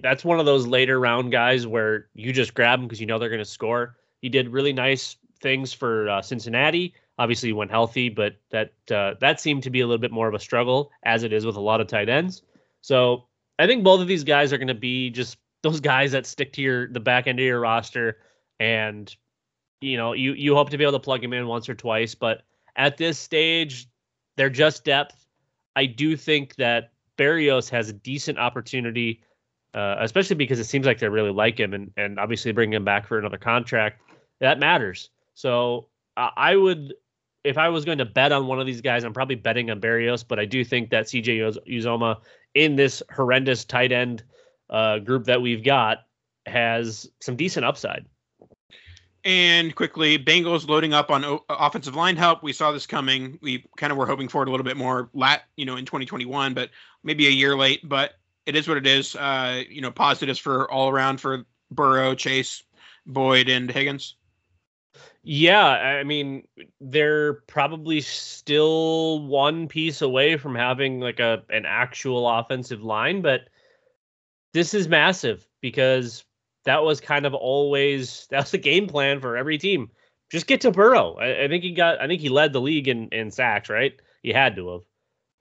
that's 0.00 0.24
one 0.24 0.40
of 0.40 0.46
those 0.46 0.66
later 0.66 0.98
round 0.98 1.32
guys 1.32 1.66
where 1.66 2.06
you 2.14 2.32
just 2.32 2.54
grab 2.54 2.78
him 2.78 2.86
because 2.86 3.00
you 3.00 3.06
know 3.06 3.18
they're 3.18 3.28
going 3.28 3.38
to 3.40 3.44
score. 3.44 3.96
He 4.20 4.28
did 4.28 4.48
really 4.48 4.72
nice 4.72 5.16
things 5.40 5.72
for 5.72 6.08
uh, 6.08 6.22
Cincinnati. 6.22 6.94
Obviously, 7.18 7.52
when 7.52 7.68
healthy, 7.68 8.08
but 8.08 8.36
that 8.50 8.72
uh, 8.90 9.14
that 9.20 9.40
seemed 9.40 9.64
to 9.64 9.70
be 9.70 9.80
a 9.80 9.86
little 9.86 10.00
bit 10.00 10.12
more 10.12 10.28
of 10.28 10.34
a 10.34 10.38
struggle, 10.38 10.90
as 11.02 11.24
it 11.24 11.32
is 11.32 11.44
with 11.44 11.56
a 11.56 11.60
lot 11.60 11.80
of 11.80 11.86
tight 11.88 12.08
ends. 12.08 12.42
So 12.80 13.24
I 13.58 13.66
think 13.66 13.84
both 13.84 14.00
of 14.00 14.08
these 14.08 14.24
guys 14.24 14.52
are 14.52 14.58
going 14.58 14.68
to 14.68 14.74
be 14.74 15.10
just 15.10 15.36
those 15.62 15.80
guys 15.80 16.12
that 16.12 16.26
stick 16.26 16.52
to 16.54 16.62
your 16.62 16.88
the 16.88 17.00
back 17.00 17.26
end 17.26 17.38
of 17.38 17.44
your 17.44 17.60
roster, 17.60 18.18
and 18.58 19.14
you 19.82 19.96
know 19.96 20.12
you 20.12 20.32
you 20.32 20.54
hope 20.54 20.70
to 20.70 20.78
be 20.78 20.84
able 20.84 20.92
to 20.92 21.00
plug 21.00 21.22
him 21.22 21.32
in 21.32 21.46
once 21.46 21.68
or 21.68 21.74
twice. 21.74 22.14
But 22.14 22.42
at 22.76 22.96
this 22.96 23.18
stage, 23.18 23.88
they're 24.36 24.50
just 24.50 24.84
depth. 24.84 25.26
I 25.76 25.86
do 25.86 26.16
think 26.16 26.54
that 26.56 26.92
Berrios 27.18 27.68
has 27.70 27.88
a 27.88 27.92
decent 27.92 28.38
opportunity 28.38 29.22
uh, 29.74 29.96
especially 30.00 30.36
because 30.36 30.58
it 30.58 30.64
seems 30.64 30.86
like 30.86 30.98
they 30.98 31.08
really 31.08 31.32
like 31.32 31.58
him, 31.58 31.72
and 31.72 31.90
and 31.96 32.18
obviously 32.18 32.52
bringing 32.52 32.74
him 32.74 32.84
back 32.84 33.06
for 33.06 33.18
another 33.18 33.38
contract 33.38 34.02
that 34.40 34.58
matters. 34.58 35.10
So 35.34 35.88
uh, 36.16 36.30
I 36.36 36.56
would, 36.56 36.94
if 37.44 37.56
I 37.56 37.68
was 37.68 37.84
going 37.84 37.98
to 37.98 38.04
bet 38.04 38.32
on 38.32 38.46
one 38.46 38.60
of 38.60 38.66
these 38.66 38.80
guys, 38.80 39.04
I'm 39.04 39.12
probably 39.12 39.36
betting 39.36 39.70
on 39.70 39.80
Berrios, 39.80 40.24
but 40.26 40.38
I 40.38 40.44
do 40.44 40.64
think 40.64 40.90
that 40.90 41.06
CJ 41.06 41.56
Uzomah 41.68 42.20
in 42.54 42.76
this 42.76 43.02
horrendous 43.14 43.64
tight 43.64 43.92
end 43.92 44.24
uh, 44.68 44.98
group 44.98 45.24
that 45.24 45.40
we've 45.40 45.64
got 45.64 45.98
has 46.46 47.08
some 47.20 47.36
decent 47.36 47.64
upside. 47.64 48.04
And 49.24 49.74
quickly, 49.74 50.18
Bengals 50.18 50.68
loading 50.68 50.92
up 50.92 51.10
on 51.10 51.24
o- 51.24 51.44
offensive 51.48 51.94
line 51.94 52.16
help. 52.16 52.42
We 52.42 52.52
saw 52.52 52.72
this 52.72 52.86
coming. 52.86 53.38
We 53.40 53.64
kind 53.76 53.92
of 53.92 53.98
were 53.98 54.06
hoping 54.06 54.28
for 54.28 54.42
it 54.42 54.48
a 54.48 54.50
little 54.50 54.64
bit 54.64 54.76
more 54.76 55.10
lat, 55.14 55.44
you 55.56 55.64
know, 55.64 55.76
in 55.76 55.84
2021, 55.84 56.54
but 56.54 56.70
maybe 57.04 57.28
a 57.28 57.30
year 57.30 57.56
late. 57.56 57.88
But 57.88 58.14
it 58.46 58.56
is 58.56 58.66
what 58.66 58.76
it 58.78 58.86
is. 58.86 59.14
Uh, 59.14 59.62
you 59.68 59.80
know, 59.80 59.92
positives 59.92 60.40
for 60.40 60.68
all 60.70 60.88
around 60.88 61.20
for 61.20 61.44
Burrow, 61.70 62.16
Chase, 62.16 62.64
Boyd, 63.06 63.48
and 63.48 63.70
Higgins. 63.70 64.16
Yeah, 65.22 65.64
I 65.66 66.02
mean, 66.02 66.48
they're 66.80 67.34
probably 67.34 68.00
still 68.00 69.24
one 69.24 69.68
piece 69.68 70.02
away 70.02 70.36
from 70.36 70.56
having 70.56 70.98
like 70.98 71.20
a 71.20 71.44
an 71.48 71.64
actual 71.64 72.28
offensive 72.28 72.82
line, 72.82 73.22
but 73.22 73.42
this 74.52 74.74
is 74.74 74.88
massive 74.88 75.46
because 75.60 76.24
that 76.64 76.82
was 76.82 77.00
kind 77.00 77.26
of 77.26 77.34
always 77.34 78.26
that 78.30 78.40
was 78.40 78.50
the 78.50 78.58
game 78.58 78.86
plan 78.86 79.20
for 79.20 79.36
every 79.36 79.58
team. 79.58 79.90
Just 80.30 80.46
get 80.46 80.62
to 80.62 80.70
Burrow. 80.70 81.16
I, 81.16 81.44
I 81.44 81.48
think 81.48 81.62
he 81.62 81.72
got. 81.72 82.00
I 82.00 82.06
think 82.06 82.20
he 82.20 82.28
led 82.28 82.52
the 82.52 82.60
league 82.60 82.88
in 82.88 83.08
in 83.08 83.30
sacks, 83.30 83.68
right? 83.68 83.92
He 84.22 84.32
had 84.32 84.56
to 84.56 84.68
have 84.70 84.80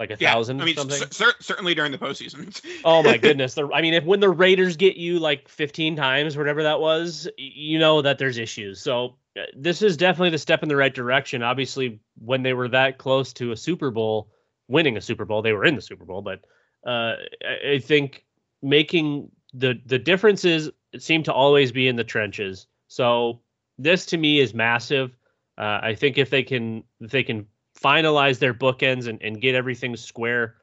like 0.01 0.09
a 0.09 0.17
yeah, 0.19 0.33
thousand. 0.33 0.59
I 0.61 0.65
mean, 0.65 0.75
c- 0.75 1.25
certainly 1.39 1.75
during 1.75 1.91
the 1.91 1.97
postseason. 1.97 2.59
oh 2.85 3.03
my 3.03 3.17
goodness! 3.19 3.53
The, 3.53 3.69
I 3.71 3.81
mean, 3.81 3.93
if 3.93 4.03
when 4.03 4.19
the 4.19 4.29
Raiders 4.29 4.75
get 4.75 4.97
you 4.97 5.19
like 5.19 5.47
15 5.47 5.95
times, 5.95 6.35
whatever 6.35 6.63
that 6.63 6.79
was, 6.79 7.29
you 7.37 7.77
know 7.77 8.01
that 8.01 8.17
there's 8.17 8.37
issues. 8.39 8.81
So 8.81 9.17
uh, 9.37 9.43
this 9.55 9.83
is 9.83 9.97
definitely 9.97 10.31
the 10.31 10.39
step 10.39 10.63
in 10.63 10.69
the 10.69 10.75
right 10.75 10.93
direction. 10.93 11.43
Obviously, 11.43 12.01
when 12.17 12.41
they 12.41 12.53
were 12.53 12.67
that 12.69 12.97
close 12.97 13.31
to 13.33 13.51
a 13.51 13.57
Super 13.57 13.91
Bowl, 13.91 14.31
winning 14.67 14.97
a 14.97 15.01
Super 15.01 15.23
Bowl, 15.23 15.43
they 15.43 15.53
were 15.53 15.65
in 15.65 15.75
the 15.75 15.81
Super 15.81 16.03
Bowl. 16.03 16.23
But 16.23 16.43
uh, 16.85 17.13
I 17.45 17.79
think 17.79 18.25
making 18.63 19.29
the 19.53 19.79
the 19.85 19.99
differences 19.99 20.71
seem 20.97 21.23
to 21.23 21.33
always 21.33 21.71
be 21.71 21.87
in 21.87 21.95
the 21.95 22.03
trenches. 22.03 22.67
So 22.87 23.39
this 23.77 24.05
to 24.07 24.17
me 24.17 24.39
is 24.39 24.53
massive. 24.53 25.15
Uh, 25.57 25.79
I 25.81 25.95
think 25.95 26.17
if 26.17 26.29
they 26.29 26.43
can 26.43 26.83
if 26.99 27.11
they 27.11 27.23
can 27.23 27.47
finalize 27.79 28.39
their 28.39 28.53
bookends 28.53 29.07
and, 29.07 29.21
and 29.21 29.41
get 29.41 29.55
everything 29.55 29.95
square. 29.95 30.55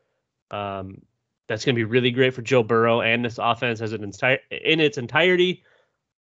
Um, 0.51 1.03
that's 1.47 1.65
going 1.65 1.75
to 1.75 1.79
be 1.79 1.85
really 1.85 2.11
great 2.11 2.35
for 2.35 2.43
Joe 2.43 2.63
Burrow 2.63 3.01
and 3.01 3.25
this 3.25 3.39
offense 3.39 3.81
as 3.81 3.93
an 3.93 4.05
entire 4.05 4.39
in 4.51 4.81
its 4.81 4.99
entirety. 4.99 5.65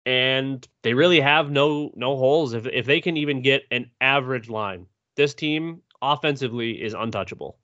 And 0.05 0.65
they 0.83 0.93
really 0.93 1.19
have 1.19 1.49
no 1.49 1.91
no 1.95 2.15
holes. 2.15 2.53
If 2.53 2.67
if 2.67 2.85
they 2.85 3.01
can 3.01 3.17
even 3.17 3.41
get 3.41 3.63
an 3.71 3.89
average 4.01 4.49
line, 4.49 4.85
this 5.15 5.33
team 5.33 5.81
offensively 6.01 6.81
is 6.81 6.93
untouchable. 6.93 7.57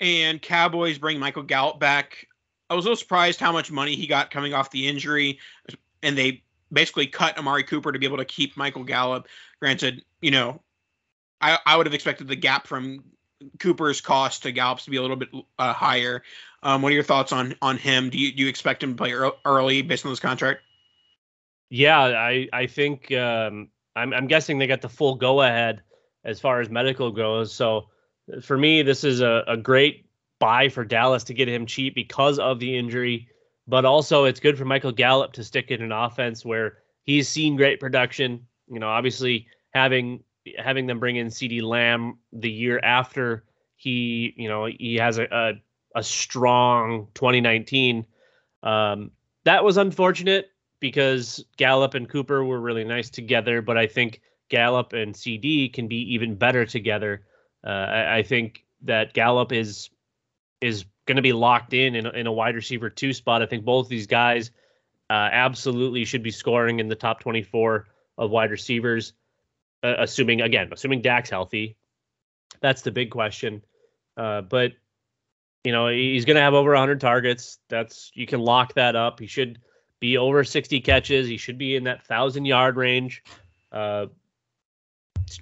And 0.00 0.42
Cowboys 0.42 0.98
bring 0.98 1.20
Michael 1.20 1.44
Gallup 1.44 1.78
back. 1.78 2.26
I 2.70 2.74
was 2.74 2.84
a 2.84 2.88
little 2.88 2.96
surprised 2.96 3.40
how 3.40 3.52
much 3.52 3.70
money 3.70 3.94
he 3.94 4.06
got 4.06 4.30
coming 4.30 4.54
off 4.54 4.70
the 4.70 4.88
injury, 4.88 5.38
and 6.02 6.16
they 6.16 6.42
basically 6.72 7.06
cut 7.06 7.38
Amari 7.38 7.64
Cooper 7.64 7.92
to 7.92 7.98
be 7.98 8.06
able 8.06 8.16
to 8.16 8.24
keep 8.24 8.56
Michael 8.56 8.84
Gallup. 8.84 9.28
Granted, 9.60 10.04
you 10.20 10.30
know 10.30 10.60
I, 11.44 11.58
I 11.66 11.76
would 11.76 11.86
have 11.86 11.94
expected 11.94 12.26
the 12.26 12.36
gap 12.36 12.66
from 12.66 13.04
Cooper's 13.58 14.00
cost 14.00 14.44
to 14.44 14.52
Gallup's 14.52 14.86
to 14.86 14.90
be 14.90 14.96
a 14.96 15.02
little 15.02 15.16
bit 15.16 15.28
uh, 15.58 15.74
higher. 15.74 16.22
Um, 16.62 16.80
what 16.80 16.90
are 16.90 16.94
your 16.94 17.04
thoughts 17.04 17.32
on 17.32 17.54
on 17.60 17.76
him? 17.76 18.08
Do 18.08 18.18
you 18.18 18.32
do 18.32 18.42
you 18.42 18.48
expect 18.48 18.82
him 18.82 18.92
to 18.92 18.96
play 18.96 19.12
early 19.44 19.82
based 19.82 20.06
on 20.06 20.12
this 20.12 20.20
contract? 20.20 20.62
Yeah, 21.68 21.98
I 22.00 22.48
I 22.52 22.66
think 22.66 23.12
um, 23.12 23.68
I'm 23.94 24.14
I'm 24.14 24.26
guessing 24.26 24.58
they 24.58 24.66
got 24.66 24.80
the 24.80 24.88
full 24.88 25.16
go 25.16 25.42
ahead 25.42 25.82
as 26.24 26.40
far 26.40 26.62
as 26.62 26.70
medical 26.70 27.10
goes. 27.10 27.52
So 27.52 27.90
for 28.40 28.56
me, 28.56 28.80
this 28.80 29.04
is 29.04 29.20
a, 29.20 29.44
a 29.46 29.58
great 29.58 30.06
buy 30.38 30.68
for 30.68 30.84
Dallas 30.84 31.24
to 31.24 31.34
get 31.34 31.48
him 31.48 31.66
cheap 31.66 31.94
because 31.94 32.38
of 32.38 32.58
the 32.58 32.76
injury, 32.76 33.28
but 33.66 33.84
also 33.84 34.24
it's 34.24 34.40
good 34.40 34.58
for 34.58 34.64
Michael 34.64 34.92
Gallup 34.92 35.32
to 35.34 35.44
stick 35.44 35.70
in 35.70 35.82
an 35.82 35.92
offense 35.92 36.44
where 36.44 36.78
he's 37.04 37.28
seen 37.28 37.56
great 37.56 37.80
production. 37.80 38.46
You 38.68 38.80
know, 38.80 38.88
obviously 38.88 39.46
having 39.72 40.22
having 40.58 40.86
them 40.86 41.00
bring 41.00 41.16
in 41.16 41.28
CeeDee 41.28 41.62
Lamb 41.62 42.18
the 42.32 42.50
year 42.50 42.78
after 42.82 43.44
he, 43.76 44.34
you 44.36 44.48
know, 44.48 44.66
he 44.66 44.96
has 44.96 45.18
a 45.18 45.26
a, 45.30 45.52
a 45.96 46.02
strong 46.02 47.08
2019. 47.14 48.06
Um, 48.62 49.10
that 49.44 49.64
was 49.64 49.76
unfortunate 49.76 50.50
because 50.80 51.44
Gallup 51.56 51.94
and 51.94 52.08
Cooper 52.08 52.44
were 52.44 52.60
really 52.60 52.84
nice 52.84 53.08
together, 53.08 53.62
but 53.62 53.78
I 53.78 53.86
think 53.86 54.20
Gallup 54.48 54.92
and 54.92 55.14
CeeDee 55.14 55.72
can 55.72 55.88
be 55.88 56.12
even 56.12 56.34
better 56.34 56.66
together. 56.66 57.24
Uh, 57.66 57.70
I, 57.70 58.16
I, 58.18 58.22
think 58.22 58.64
that 58.82 59.14
Gallup 59.14 59.52
is 59.52 59.88
is 60.64 60.84
going 61.06 61.16
to 61.16 61.22
be 61.22 61.32
locked 61.32 61.72
in, 61.74 61.94
in 61.94 62.06
in 62.06 62.26
a 62.26 62.32
wide 62.32 62.54
receiver 62.54 62.90
two 62.90 63.12
spot. 63.12 63.42
I 63.42 63.46
think 63.46 63.64
both 63.64 63.88
these 63.88 64.06
guys 64.06 64.50
uh, 65.10 65.28
absolutely 65.32 66.04
should 66.04 66.22
be 66.22 66.30
scoring 66.30 66.80
in 66.80 66.88
the 66.88 66.94
top 66.94 67.20
24 67.20 67.86
of 68.16 68.30
wide 68.30 68.50
receivers 68.50 69.12
uh, 69.84 69.96
assuming 69.98 70.40
again, 70.40 70.70
assuming 70.72 71.02
Dak's 71.02 71.30
healthy. 71.30 71.76
That's 72.60 72.82
the 72.82 72.90
big 72.90 73.10
question. 73.10 73.62
Uh, 74.16 74.40
but 74.40 74.72
you 75.62 75.72
know, 75.72 75.88
he's 75.88 76.24
going 76.24 76.36
to 76.36 76.42
have 76.42 76.54
over 76.54 76.70
100 76.70 77.00
targets. 77.00 77.58
That's 77.68 78.10
you 78.14 78.26
can 78.26 78.40
lock 78.40 78.74
that 78.74 78.96
up. 78.96 79.20
He 79.20 79.26
should 79.26 79.60
be 80.00 80.16
over 80.16 80.42
60 80.42 80.80
catches. 80.80 81.28
He 81.28 81.36
should 81.36 81.58
be 81.58 81.76
in 81.76 81.84
that 81.84 82.06
thousand 82.06 82.46
yard 82.46 82.76
range. 82.76 83.22
Uh, 83.70 84.06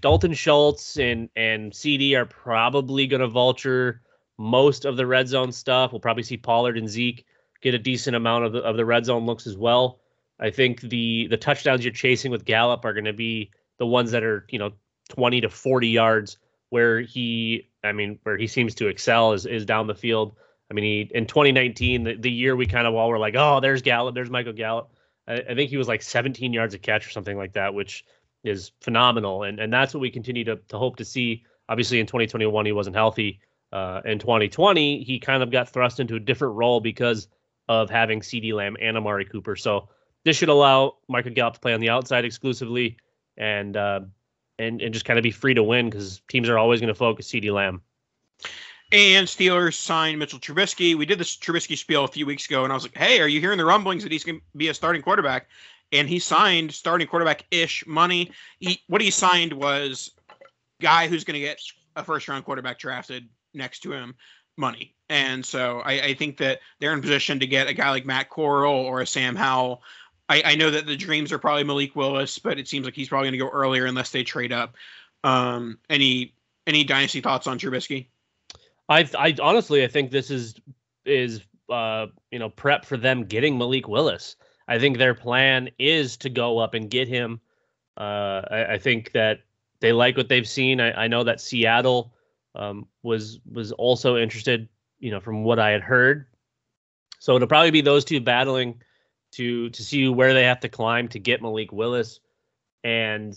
Dalton 0.01 0.35
Schultz 0.35 0.97
and 0.97 1.29
and 1.37 1.73
CeeDee 1.73 2.17
are 2.17 2.27
probably 2.27 3.07
going 3.07 3.21
to 3.21 3.29
vulture 3.29 4.01
most 4.39 4.85
of 4.85 4.97
the 4.97 5.07
red 5.07 5.29
zone 5.29 5.53
stuff. 5.53 5.93
We'll 5.93 6.01
probably 6.01 6.23
see 6.23 6.37
Pollard 6.37 6.79
and 6.79 6.89
Zeke 6.89 7.27
get 7.61 7.75
a 7.75 7.79
decent 7.79 8.17
amount 8.17 8.45
of 8.45 8.53
the 8.53 8.61
of 8.61 8.77
the 8.77 8.85
red 8.85 9.05
zone 9.05 9.25
looks 9.25 9.47
as 9.47 9.57
well. 9.57 10.01
I 10.41 10.51
think 10.51 10.81
the 10.81 11.29
the 11.29 11.37
touchdowns 11.37 11.85
you're 11.85 11.93
chasing 11.93 12.31
with 12.31 12.45
Gallup 12.45 12.85
are 12.85 12.93
going 12.93 13.05
to 13.05 13.13
be 13.13 13.51
the 13.79 13.87
ones 13.87 14.11
that 14.11 14.25
are 14.25 14.45
you 14.51 14.59
know 14.59 14.73
20 15.11 15.41
to 15.43 15.49
40 15.49 15.89
yards 15.89 16.39
where 16.71 17.01
he 17.01 17.69
I 17.85 17.93
mean 17.93 18.19
where 18.25 18.37
he 18.37 18.47
seems 18.47 18.75
to 18.77 18.89
excel 18.89 19.33
is 19.33 19.47
is 19.47 19.65
down 19.65 19.87
the 19.87 19.95
field. 19.95 20.35
I 20.71 20.75
mean 20.75 20.85
he 20.85 21.11
in 21.15 21.27
2019 21.27 22.05
the, 22.05 22.15
the 22.15 22.31
year 22.31 22.57
we 22.57 22.67
kind 22.67 22.87
of 22.87 22.95
all 22.95 23.09
were 23.09 23.19
like 23.19 23.35
oh 23.37 23.61
there's 23.61 23.83
Gallup 23.83 24.15
there's 24.15 24.31
Michael 24.31 24.53
Gallup. 24.53 24.91
I, 25.29 25.35
I 25.35 25.55
think 25.55 25.71
he 25.71 25.77
was 25.77 25.89
like 25.89 26.03
17 26.03 26.53
yards 26.53 26.75
a 26.75 26.79
catch 26.79 27.07
or 27.07 27.11
something 27.11 27.37
like 27.37 27.53
that, 27.53 27.73
which 27.75 28.05
is 28.43 28.73
phenomenal. 28.81 29.45
And 29.45 29.61
and 29.61 29.73
that's 29.73 29.95
what 29.95 30.01
we 30.01 30.11
continue 30.11 30.45
to 30.45 30.57
to 30.57 30.79
hope 30.79 30.97
to 30.97 31.05
see. 31.05 31.45
Obviously 31.69 32.01
in 32.01 32.07
2021 32.07 32.67
he 32.67 32.73
wasn't 32.73 32.97
healthy. 32.97 33.39
Uh, 33.73 34.03
in 34.05 34.19
2020 34.19 35.03
he 35.03 35.19
kind 35.19 35.43
of 35.43 35.51
got 35.51 35.69
thrust 35.69 35.99
into 35.99 36.15
a 36.15 36.21
different 36.21 36.55
role 36.55 36.81
because 36.81 37.29
of 37.69 37.89
having 37.89 38.21
CeeDee 38.21 38.53
Lamb 38.53 38.77
and 38.81 38.97
Amari 38.97 39.25
Cooper. 39.25 39.57
So 39.57 39.89
this 40.25 40.37
should 40.37 40.51
allow 40.51 40.97
Michael 41.09 41.33
Gallup 41.33 41.55
to 41.55 41.61
play 41.61 41.73
on 41.73 41.81
the 41.81 41.89
outside 41.89 42.25
exclusively 42.25 42.99
and 43.37 43.77
uh, 43.77 44.01
and 44.59 44.83
and 44.83 44.93
just 44.93 45.05
kind 45.07 45.19
of 45.19 45.23
be 45.23 45.31
free 45.31 45.55
to 45.55 45.63
win 45.63 45.89
because 45.89 46.21
teams 46.29 46.49
are 46.49 46.59
always 46.59 46.81
going 46.81 46.89
to 46.89 46.95
focus 46.95 47.31
CeeDee 47.31 47.53
Lamb. 47.53 47.81
And 48.93 49.27
Steelers 49.27 49.75
signed 49.75 50.19
Mitchell 50.19 50.39
Trubisky. 50.39 50.95
We 50.95 51.07
did 51.07 51.19
this 51.19 51.35
Trubisky 51.35 51.79
spiel 51.79 52.05
a 52.05 52.09
few 52.09 52.27
weeks 52.27 52.45
ago, 52.45 52.65
and 52.65 52.73
I 52.73 52.77
was 52.77 52.85
like, 52.85 52.97
"Hey, 52.97 53.21
are 53.21 53.29
you 53.29 53.41
hearing 53.41 53.57
the 53.57 53.65
rumblings 53.65 54.03
that 54.03 54.13
he's 54.13 54.23
going 54.23 54.39
to 54.39 54.45
be 54.59 54.69
a 54.69 54.75
starting 54.75 55.01
quarterback?" 55.01 55.49
and 55.93 56.09
he 56.09 56.19
signed 56.19 56.73
starting 56.73 57.07
quarterback 57.07 57.45
ish 57.51 57.87
money. 57.87 58.31
He, 58.59 58.81
what 58.89 59.01
he 59.01 59.11
signed 59.11 59.53
was 59.53 60.11
guy 60.81 61.07
who's 61.07 61.25
going 61.25 61.35
to 61.35 61.41
get 61.41 61.61
a 61.95 62.03
first 62.03 62.27
round 62.27 62.45
quarterback 62.45 62.79
drafted 62.79 63.29
next 63.55 63.81
to 63.81 63.93
him 63.93 64.15
money. 64.57 64.95
And 65.09 65.45
so 65.45 65.81
I, 65.81 65.93
I, 66.01 66.15
think 66.15 66.39
that 66.39 66.61
they're 66.79 66.93
in 66.93 67.01
position 67.01 67.41
to 67.41 67.47
get 67.47 67.69
a 67.69 67.75
guy 67.75 67.91
like 67.91 68.07
Matt 68.07 68.31
Corral 68.31 68.75
or 68.75 69.01
a 69.01 69.07
Sam 69.07 69.35
Howell. 69.37 69.83
I, 70.29 70.43
I 70.45 70.55
know 70.55 70.71
that 70.71 70.87
the 70.87 70.97
dreams 70.97 71.33
are 71.33 71.39
probably 71.39 71.65
Malik 71.65 71.97
Willis, 71.97 72.39
but 72.39 72.59
it 72.59 72.69
seems 72.69 72.85
like 72.85 72.95
he's 72.95 73.09
probably 73.09 73.27
going 73.27 73.39
to 73.39 73.45
go 73.45 73.51
earlier 73.51 73.87
unless 73.87 74.11
they 74.11 74.25
trade 74.25 74.53
up. 74.53 74.77
Um, 75.25 75.79
any 75.91 76.35
any 76.67 76.85
dynasty 76.85 77.21
thoughts 77.21 77.47
on 77.47 77.59
Trubisky? 77.59 78.07
I, 78.89 79.09
I 79.19 79.35
honestly 79.43 79.85
I 79.85 79.89
think 79.89 80.11
this 80.11 80.31
is 80.31 80.55
is 81.05 81.41
uh, 81.69 82.07
you 82.31 82.39
know 82.39 82.49
prep 82.49 82.85
for 82.85 82.97
them 82.97 83.25
getting 83.25 83.59
Malik 83.59 83.89
Willis. 83.89 84.37
I 84.69 84.79
think 84.79 84.97
their 84.97 85.15
plan 85.15 85.71
is 85.79 86.17
to 86.19 86.31
go 86.31 86.59
up 86.59 86.75
and 86.75 86.89
get 86.91 87.09
him. 87.09 87.41
Uh, 87.97 88.43
I, 88.51 88.65
I, 88.71 88.79
think 88.79 89.13
that 89.13 89.41
they 89.81 89.93
like 89.93 90.17
what 90.17 90.29
they've 90.29 90.49
seen. 90.49 90.81
I, 90.81 91.05
I 91.05 91.09
know 91.09 91.25
that 91.25 91.43
Seattle 91.43 92.15
um, 92.55 92.87
was 93.03 93.41
was 93.51 93.73
also 93.73 94.17
interested, 94.17 94.69
you 94.99 95.11
know, 95.11 95.21
from 95.21 95.45
what 95.45 95.59
I 95.59 95.71
had 95.71 95.83
heard. 95.83 96.27
So 97.19 97.37
it'll 97.37 97.49
probably 97.49 97.71
be 97.71 97.81
those 97.81 98.05
two 98.05 98.21
battling 98.21 98.83
to 99.33 99.71
to 99.71 99.83
see 99.83 100.09
where 100.09 100.35
they 100.35 100.45
have 100.45 100.61
to 100.61 100.69
climb 100.69 101.09
to 101.09 101.19
get 101.19 101.43
Malik 101.43 101.73
Willis, 101.73 102.21
and 102.85 103.37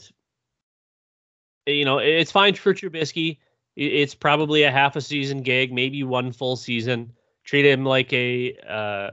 you 1.66 1.86
know 1.86 2.00
it's 2.00 2.32
fine 2.32 2.56
for 2.56 2.74
Trubisky. 2.74 3.38
It's 3.76 4.16
probably 4.16 4.64
a 4.64 4.72
half 4.72 4.96
a 4.96 5.02
season 5.02 5.42
gig, 5.42 5.74
maybe 5.74 6.04
one 6.04 6.32
full 6.32 6.56
season. 6.56 7.12
Treat 7.44 7.66
him 7.66 7.84
like 7.84 8.14
a, 8.14 8.56
uh, 8.68 9.12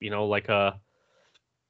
you 0.00 0.10
know, 0.10 0.26
like 0.26 0.48
a 0.48 0.80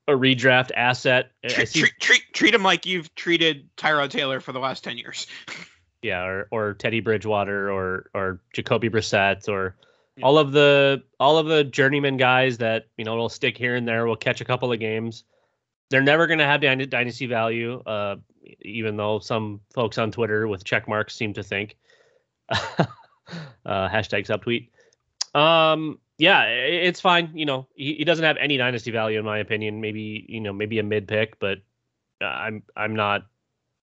a 0.09 0.13
redraft 0.13 0.71
asset. 0.75 1.31
Treat, 1.47 1.69
see, 1.69 1.81
treat, 1.81 1.93
treat, 2.01 2.23
treat 2.33 2.55
him 2.55 2.63
like 2.63 2.87
you've 2.87 3.15
treated 3.15 3.69
Tyrod 3.77 4.11
Taylor 4.11 4.41
for 4.41 4.53
the 4.53 4.61
last 4.61 4.83
ten 4.83 4.97
years. 4.97 5.27
yeah, 6.03 6.25
or 6.25 6.49
or 6.51 6.75
Teddy 6.75 7.01
Bridgewater 7.01 7.71
or 7.71 8.11
or 8.15 8.41
Jacoby 8.53 8.91
Brissett 8.91 9.49
or 9.49 9.77
yeah. 10.17 10.25
all 10.25 10.39
of 10.39 10.53
the 10.53 11.03
all 11.19 11.39
of 11.39 11.47
the 11.47 11.65
journeyman 11.65 12.17
guys 12.17 12.59
that 12.59 12.87
you 12.97 13.05
know 13.05 13.17
will 13.17 13.29
stick 13.29 13.57
here 13.57 13.77
and 13.77 13.87
there, 13.87 14.07
will 14.07 14.17
catch 14.17 14.41
a 14.41 14.45
couple 14.45 14.73
of 14.73 14.79
games. 14.79 15.25
They're 15.91 16.03
never 16.03 16.27
going 16.27 16.39
to 16.39 16.47
have 16.47 16.63
dynasty 16.63 17.27
value, 17.27 17.83
uh, 17.85 18.17
even 18.63 18.97
though 18.97 19.19
some 19.19 19.61
folks 19.75 19.99
on 19.99 20.11
Twitter 20.11 20.49
with 20.49 20.65
check 20.65 20.89
marks 20.89 21.15
seem 21.15 21.35
to 21.35 21.43
think. 21.43 21.77
uh, 22.51 22.87
hashtag 23.67 24.27
subtweet. 24.27 24.69
Um, 25.39 25.99
yeah, 26.19 26.45
it's 26.45 27.01
fine. 27.01 27.31
You 27.35 27.47
know, 27.47 27.67
he, 27.75 27.95
he 27.95 28.05
doesn't 28.05 28.25
have 28.25 28.37
any 28.39 28.57
dynasty 28.57 28.91
value 28.91 29.19
in 29.19 29.25
my 29.25 29.39
opinion. 29.39 29.81
Maybe 29.81 30.25
you 30.29 30.41
know, 30.41 30.53
maybe 30.53 30.79
a 30.79 30.83
mid 30.83 31.09
pick, 31.09 31.39
but 31.39 31.59
uh, 32.21 32.27
I'm 32.27 32.63
I'm 32.77 32.95
not. 32.97 33.27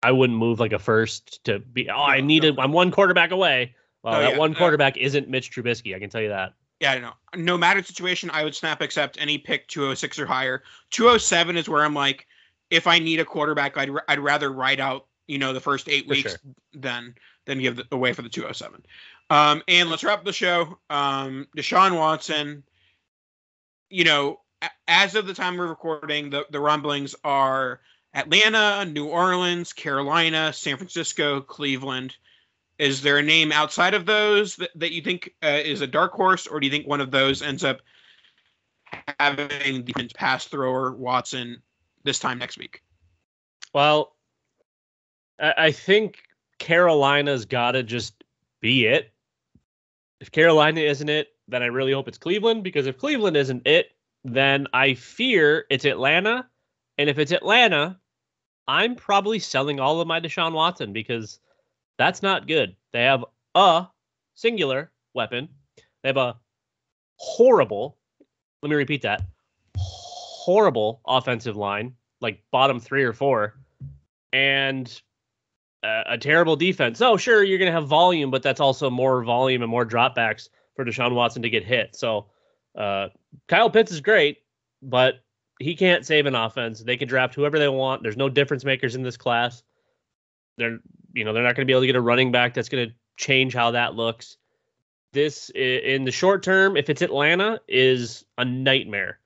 I 0.02 0.12
wouldn't 0.12 0.38
move 0.38 0.60
like 0.60 0.72
a 0.72 0.78
first 0.78 1.44
to 1.44 1.58
be. 1.58 1.90
Oh, 1.90 2.02
I 2.02 2.20
needed. 2.20 2.58
I'm 2.58 2.72
one 2.72 2.90
quarterback 2.90 3.30
away. 3.30 3.74
Well, 4.02 4.14
oh, 4.14 4.20
that 4.20 4.32
yeah, 4.32 4.38
one 4.38 4.54
quarterback 4.54 4.94
uh, 4.96 5.00
isn't 5.00 5.28
Mitch 5.28 5.50
Trubisky. 5.50 5.94
I 5.94 5.98
can 5.98 6.08
tell 6.08 6.20
you 6.20 6.28
that. 6.28 6.54
Yeah, 6.80 6.92
I 6.92 6.98
know. 7.00 7.12
No 7.34 7.58
matter 7.58 7.82
situation, 7.82 8.30
I 8.32 8.44
would 8.44 8.54
snap 8.54 8.80
accept 8.80 9.18
any 9.20 9.38
pick 9.38 9.66
206 9.66 10.20
or 10.20 10.26
higher. 10.26 10.62
207 10.90 11.56
is 11.56 11.68
where 11.68 11.84
I'm 11.84 11.94
like, 11.94 12.26
if 12.70 12.86
I 12.86 13.00
need 13.00 13.18
a 13.18 13.24
quarterback, 13.24 13.76
I'd 13.76 13.90
I'd 14.06 14.20
rather 14.20 14.52
ride 14.52 14.78
out 14.78 15.06
you 15.26 15.38
know 15.38 15.52
the 15.52 15.60
first 15.60 15.88
eight 15.88 16.04
for 16.04 16.10
weeks 16.10 16.30
sure. 16.30 16.40
than 16.74 17.14
than 17.46 17.60
give 17.60 17.76
the, 17.76 17.84
away 17.90 18.12
for 18.12 18.22
the 18.22 18.28
207. 18.28 18.84
Um, 19.30 19.62
and 19.68 19.90
let's 19.90 20.04
wrap 20.04 20.24
the 20.24 20.32
show. 20.32 20.78
Um, 20.90 21.48
Deshaun 21.56 21.96
Watson, 21.96 22.62
you 23.90 24.04
know, 24.04 24.40
as 24.86 25.14
of 25.14 25.26
the 25.26 25.34
time 25.34 25.56
we're 25.56 25.66
recording, 25.66 26.30
the, 26.30 26.46
the 26.50 26.60
rumblings 26.60 27.14
are 27.24 27.80
Atlanta, 28.18 28.84
New 28.84 29.06
Orleans, 29.06 29.72
Carolina, 29.72 30.52
San 30.52 30.76
Francisco, 30.76 31.40
Cleveland. 31.40 32.16
Is 32.78 33.00
there 33.00 33.18
a 33.18 33.22
name 33.22 33.52
outside 33.52 33.94
of 33.94 34.06
those 34.06 34.56
that, 34.56 34.70
that 34.74 34.92
you 34.92 35.02
think 35.02 35.34
uh, 35.42 35.60
is 35.64 35.82
a 35.82 35.86
dark 35.86 36.12
horse, 36.12 36.46
or 36.48 36.58
do 36.58 36.66
you 36.66 36.70
think 36.70 36.86
one 36.86 37.00
of 37.00 37.12
those 37.12 37.42
ends 37.42 37.62
up 37.62 37.80
having 39.20 39.84
the 39.84 40.08
pass 40.14 40.46
thrower 40.46 40.92
Watson 40.92 41.62
this 42.02 42.18
time 42.18 42.38
next 42.38 42.58
week? 42.58 42.82
Well, 43.72 44.16
I 45.38 45.70
think 45.70 46.18
Carolina's 46.58 47.44
got 47.44 47.72
to 47.72 47.84
just 47.84 48.24
be 48.60 48.86
it. 48.86 49.12
If 50.20 50.32
Carolina 50.32 50.80
isn't 50.80 51.08
it, 51.08 51.28
then 51.46 51.62
I 51.62 51.66
really 51.66 51.92
hope 51.92 52.08
it's 52.08 52.18
Cleveland 52.18 52.64
because 52.64 52.88
if 52.88 52.98
Cleveland 52.98 53.36
isn't 53.36 53.64
it, 53.66 53.92
then 54.24 54.66
I 54.72 54.94
fear 54.94 55.66
it's 55.70 55.84
Atlanta. 55.84 56.48
And 56.96 57.08
if 57.08 57.20
it's 57.20 57.30
Atlanta, 57.30 58.00
I'm 58.68 58.94
probably 58.94 59.38
selling 59.38 59.80
all 59.80 60.00
of 60.00 60.06
my 60.06 60.20
Deshaun 60.20 60.52
Watson 60.52 60.92
because 60.92 61.40
that's 61.96 62.22
not 62.22 62.46
good. 62.46 62.76
They 62.92 63.02
have 63.02 63.24
a 63.54 63.86
singular 64.34 64.92
weapon. 65.14 65.48
They 66.02 66.10
have 66.10 66.18
a 66.18 66.36
horrible, 67.16 67.96
let 68.62 68.68
me 68.68 68.76
repeat 68.76 69.02
that 69.02 69.22
horrible 69.76 71.00
offensive 71.06 71.56
line, 71.56 71.94
like 72.20 72.42
bottom 72.52 72.78
three 72.78 73.02
or 73.02 73.14
four. 73.14 73.58
And 74.32 75.00
a, 75.82 76.02
a 76.10 76.18
terrible 76.18 76.56
defense. 76.56 77.00
Oh, 77.00 77.16
sure, 77.16 77.42
you're 77.42 77.58
going 77.58 77.72
to 77.72 77.72
have 77.72 77.88
volume, 77.88 78.30
but 78.30 78.42
that's 78.42 78.60
also 78.60 78.90
more 78.90 79.24
volume 79.24 79.62
and 79.62 79.70
more 79.70 79.86
dropbacks 79.86 80.50
for 80.76 80.84
Deshaun 80.84 81.14
Watson 81.14 81.42
to 81.42 81.50
get 81.50 81.64
hit. 81.64 81.96
So 81.96 82.26
uh, 82.76 83.08
Kyle 83.48 83.70
Pitts 83.70 83.90
is 83.90 84.00
great, 84.00 84.38
but 84.82 85.24
he 85.58 85.74
can't 85.74 86.06
save 86.06 86.26
an 86.26 86.34
offense. 86.34 86.80
They 86.80 86.96
can 86.96 87.08
draft 87.08 87.34
whoever 87.34 87.58
they 87.58 87.68
want. 87.68 88.02
There's 88.02 88.16
no 88.16 88.28
difference 88.28 88.64
makers 88.64 88.94
in 88.94 89.02
this 89.02 89.16
class. 89.16 89.62
They're 90.56 90.78
you 91.12 91.24
know 91.24 91.32
they're 91.32 91.42
not 91.42 91.56
going 91.56 91.66
to 91.66 91.70
be 91.70 91.72
able 91.72 91.82
to 91.82 91.86
get 91.86 91.96
a 91.96 92.00
running 92.00 92.32
back 92.32 92.54
that's 92.54 92.68
going 92.68 92.88
to 92.88 92.94
change 93.16 93.54
how 93.54 93.72
that 93.72 93.94
looks. 93.94 94.36
This 95.12 95.50
in 95.50 96.04
the 96.04 96.12
short 96.12 96.42
term, 96.42 96.76
if 96.76 96.90
it's 96.90 97.02
Atlanta, 97.02 97.60
is 97.66 98.24
a 98.36 98.44
nightmare. 98.44 99.18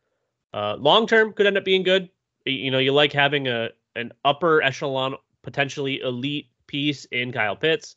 Uh, 0.55 0.77
long 0.79 1.07
term 1.07 1.33
could 1.33 1.47
end 1.47 1.57
up 1.57 1.65
being 1.65 1.83
good. 1.83 2.09
You 2.47 2.71
know, 2.71 2.79
you 2.79 2.93
like 2.93 3.13
having 3.13 3.49
a 3.49 3.71
an 3.97 4.13
upper 4.25 4.63
echelon 4.63 5.17
potentially 5.43 6.01
elite 6.01 6.49
piece 6.67 7.05
in 7.07 7.33
Kyle 7.33 7.57
Pitts. 7.57 7.97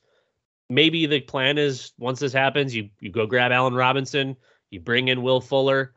Maybe 0.69 1.05
the 1.05 1.21
plan 1.21 1.57
is 1.57 1.93
once 1.99 2.19
this 2.19 2.33
happens, 2.33 2.75
you 2.75 2.89
you 2.99 3.11
go 3.11 3.27
grab 3.27 3.51
Allen 3.51 3.75
Robinson, 3.75 4.35
you 4.71 4.79
bring 4.79 5.07
in 5.07 5.21
Will 5.21 5.41
Fuller. 5.41 5.93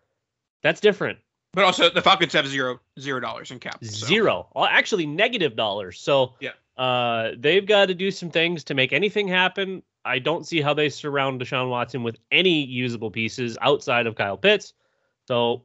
That's 0.63 0.81
different. 0.81 1.19
But 1.53 1.65
also 1.65 1.91
the 1.91 2.03
Falcons 2.03 2.33
have 2.35 2.47
zero 2.47 2.81
zero 3.01 3.21
dollars 3.21 3.51
in 3.51 3.59
cap. 3.59 3.83
So. 3.83 4.07
Zero. 4.07 4.49
Actually 4.57 5.07
negative 5.07 5.57
dollars. 5.57 6.01
So 6.01 6.35
yeah. 6.41 6.51
Uh, 6.77 7.33
they've 7.37 7.67
got 7.67 7.87
to 7.87 7.95
do 7.95 8.11
some 8.11 8.31
things 8.31 8.63
to 8.65 8.75
make 8.75 8.93
anything 8.93 9.27
happen. 9.27 9.83
I 10.05 10.21
don't 10.21 10.47
see 10.47 10.61
how 10.61 10.75
they 10.75 10.89
surround 10.89 11.41
Deshaun 11.41 11.69
Watson 11.69 12.05
with 12.05 12.19
any 12.31 12.65
usable 12.65 13.11
pieces 13.11 13.59
outside 13.61 14.07
of 14.07 14.15
Kyle 14.15 14.37
Pitts. 14.37 14.75
So 15.27 15.65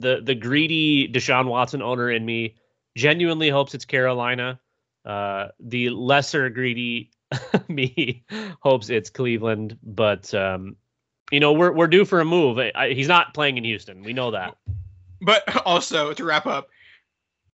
the 0.00 0.20
the 0.22 0.34
greedy 0.34 1.08
Deshaun 1.08 1.46
Watson 1.46 1.82
owner 1.82 2.10
in 2.10 2.24
me 2.24 2.56
genuinely 2.96 3.48
hopes 3.48 3.74
it's 3.74 3.84
Carolina. 3.84 4.60
Uh, 5.04 5.48
the 5.60 5.90
lesser 5.90 6.50
greedy 6.50 7.10
me 7.68 8.24
hopes 8.60 8.90
it's 8.90 9.10
Cleveland, 9.10 9.78
but 9.82 10.32
um, 10.34 10.76
you 11.30 11.40
know 11.40 11.52
we're 11.52 11.72
we're 11.72 11.86
due 11.86 12.04
for 12.04 12.20
a 12.20 12.24
move. 12.24 12.58
I, 12.58 12.72
I, 12.74 12.90
he's 12.90 13.08
not 13.08 13.32
playing 13.34 13.58
in 13.58 13.64
Houston. 13.64 14.02
We 14.02 14.12
know 14.12 14.32
that. 14.32 14.56
But 15.20 15.42
also 15.66 16.12
to 16.12 16.24
wrap 16.24 16.46
up, 16.46 16.68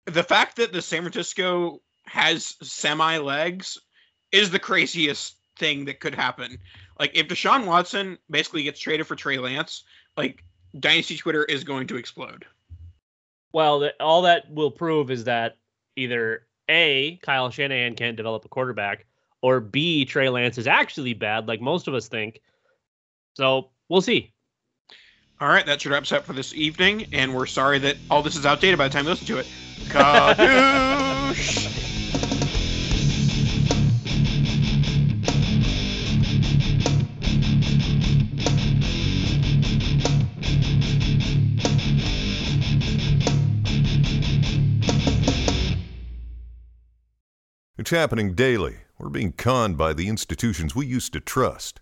the 0.05 0.24
fact 0.24 0.57
that 0.57 0.74
the 0.74 0.82
San 0.82 1.01
Francisco 1.01 1.82
has 2.05 2.55
semi 2.61 3.18
legs 3.18 3.78
is 4.32 4.49
the 4.51 4.59
craziest 4.59 5.38
thing 5.57 5.86
that 5.86 5.99
could 5.99 6.16
happen. 6.16 6.57
Like 6.99 7.11
if 7.16 7.28
Deshaun 7.28 7.66
Watson 7.66 8.18
basically 8.30 8.64
gets 8.64 8.80
traded 8.80 9.07
for 9.07 9.16
Trey 9.16 9.38
Lance, 9.38 9.84
like 10.18 10.43
Dynasty 10.80 11.18
Twitter 11.18 11.43
is 11.45 11.64
going 11.64 11.88
to 11.88 11.97
explode. 11.97 12.45
Well, 13.53 13.89
all 13.99 14.24
that 14.24 14.51
will 14.51 14.72
prove 14.72 15.11
is 15.11 15.26
that 15.26 15.57
either 15.95 16.47
a, 16.70 17.18
Kyle 17.18 17.49
Shanahan 17.51 17.95
can't 17.95 18.18
develop 18.18 18.45
a 18.45 18.49
quarterback, 18.49 19.05
or 19.41 19.59
B, 19.59 20.05
Trey 20.05 20.30
Lance 20.30 20.57
is 20.57 20.68
actually 20.68 21.14
bad, 21.14 21.47
like 21.47 21.61
most 21.61 21.88
of 21.88 21.93
us 21.93 22.07
think. 22.07 22.41
So 23.36 23.70
we'll 23.89 24.01
see. 24.01 24.34
All 25.41 25.49
right, 25.49 25.65
that 25.65 25.81
should 25.81 25.91
wrap 25.91 26.03
us 26.03 26.11
up 26.11 26.25
for 26.25 26.34
this 26.34 26.53
evening, 26.53 27.07
and 27.11 27.34
we're 27.34 27.45
sorry 27.45 27.79
that 27.79 27.97
all 28.09 28.21
this 28.23 28.36
is 28.36 28.45
outdated 28.45 28.77
by 28.77 28.88
the 28.88 28.93
time 28.93 29.05
you 29.05 29.11
listen 29.11 29.27
to 29.27 29.38
it. 29.39 29.47
Kadoosh! 29.89 31.79
It's 47.75 47.89
happening 47.89 48.34
daily. 48.34 48.77
We're 48.97 49.09
being 49.09 49.34
conned 49.34 49.77
by 49.77 49.91
the 49.91 50.07
institutions 50.07 50.73
we 50.73 50.86
used 50.86 51.11
to 51.11 51.19
trust. 51.19 51.81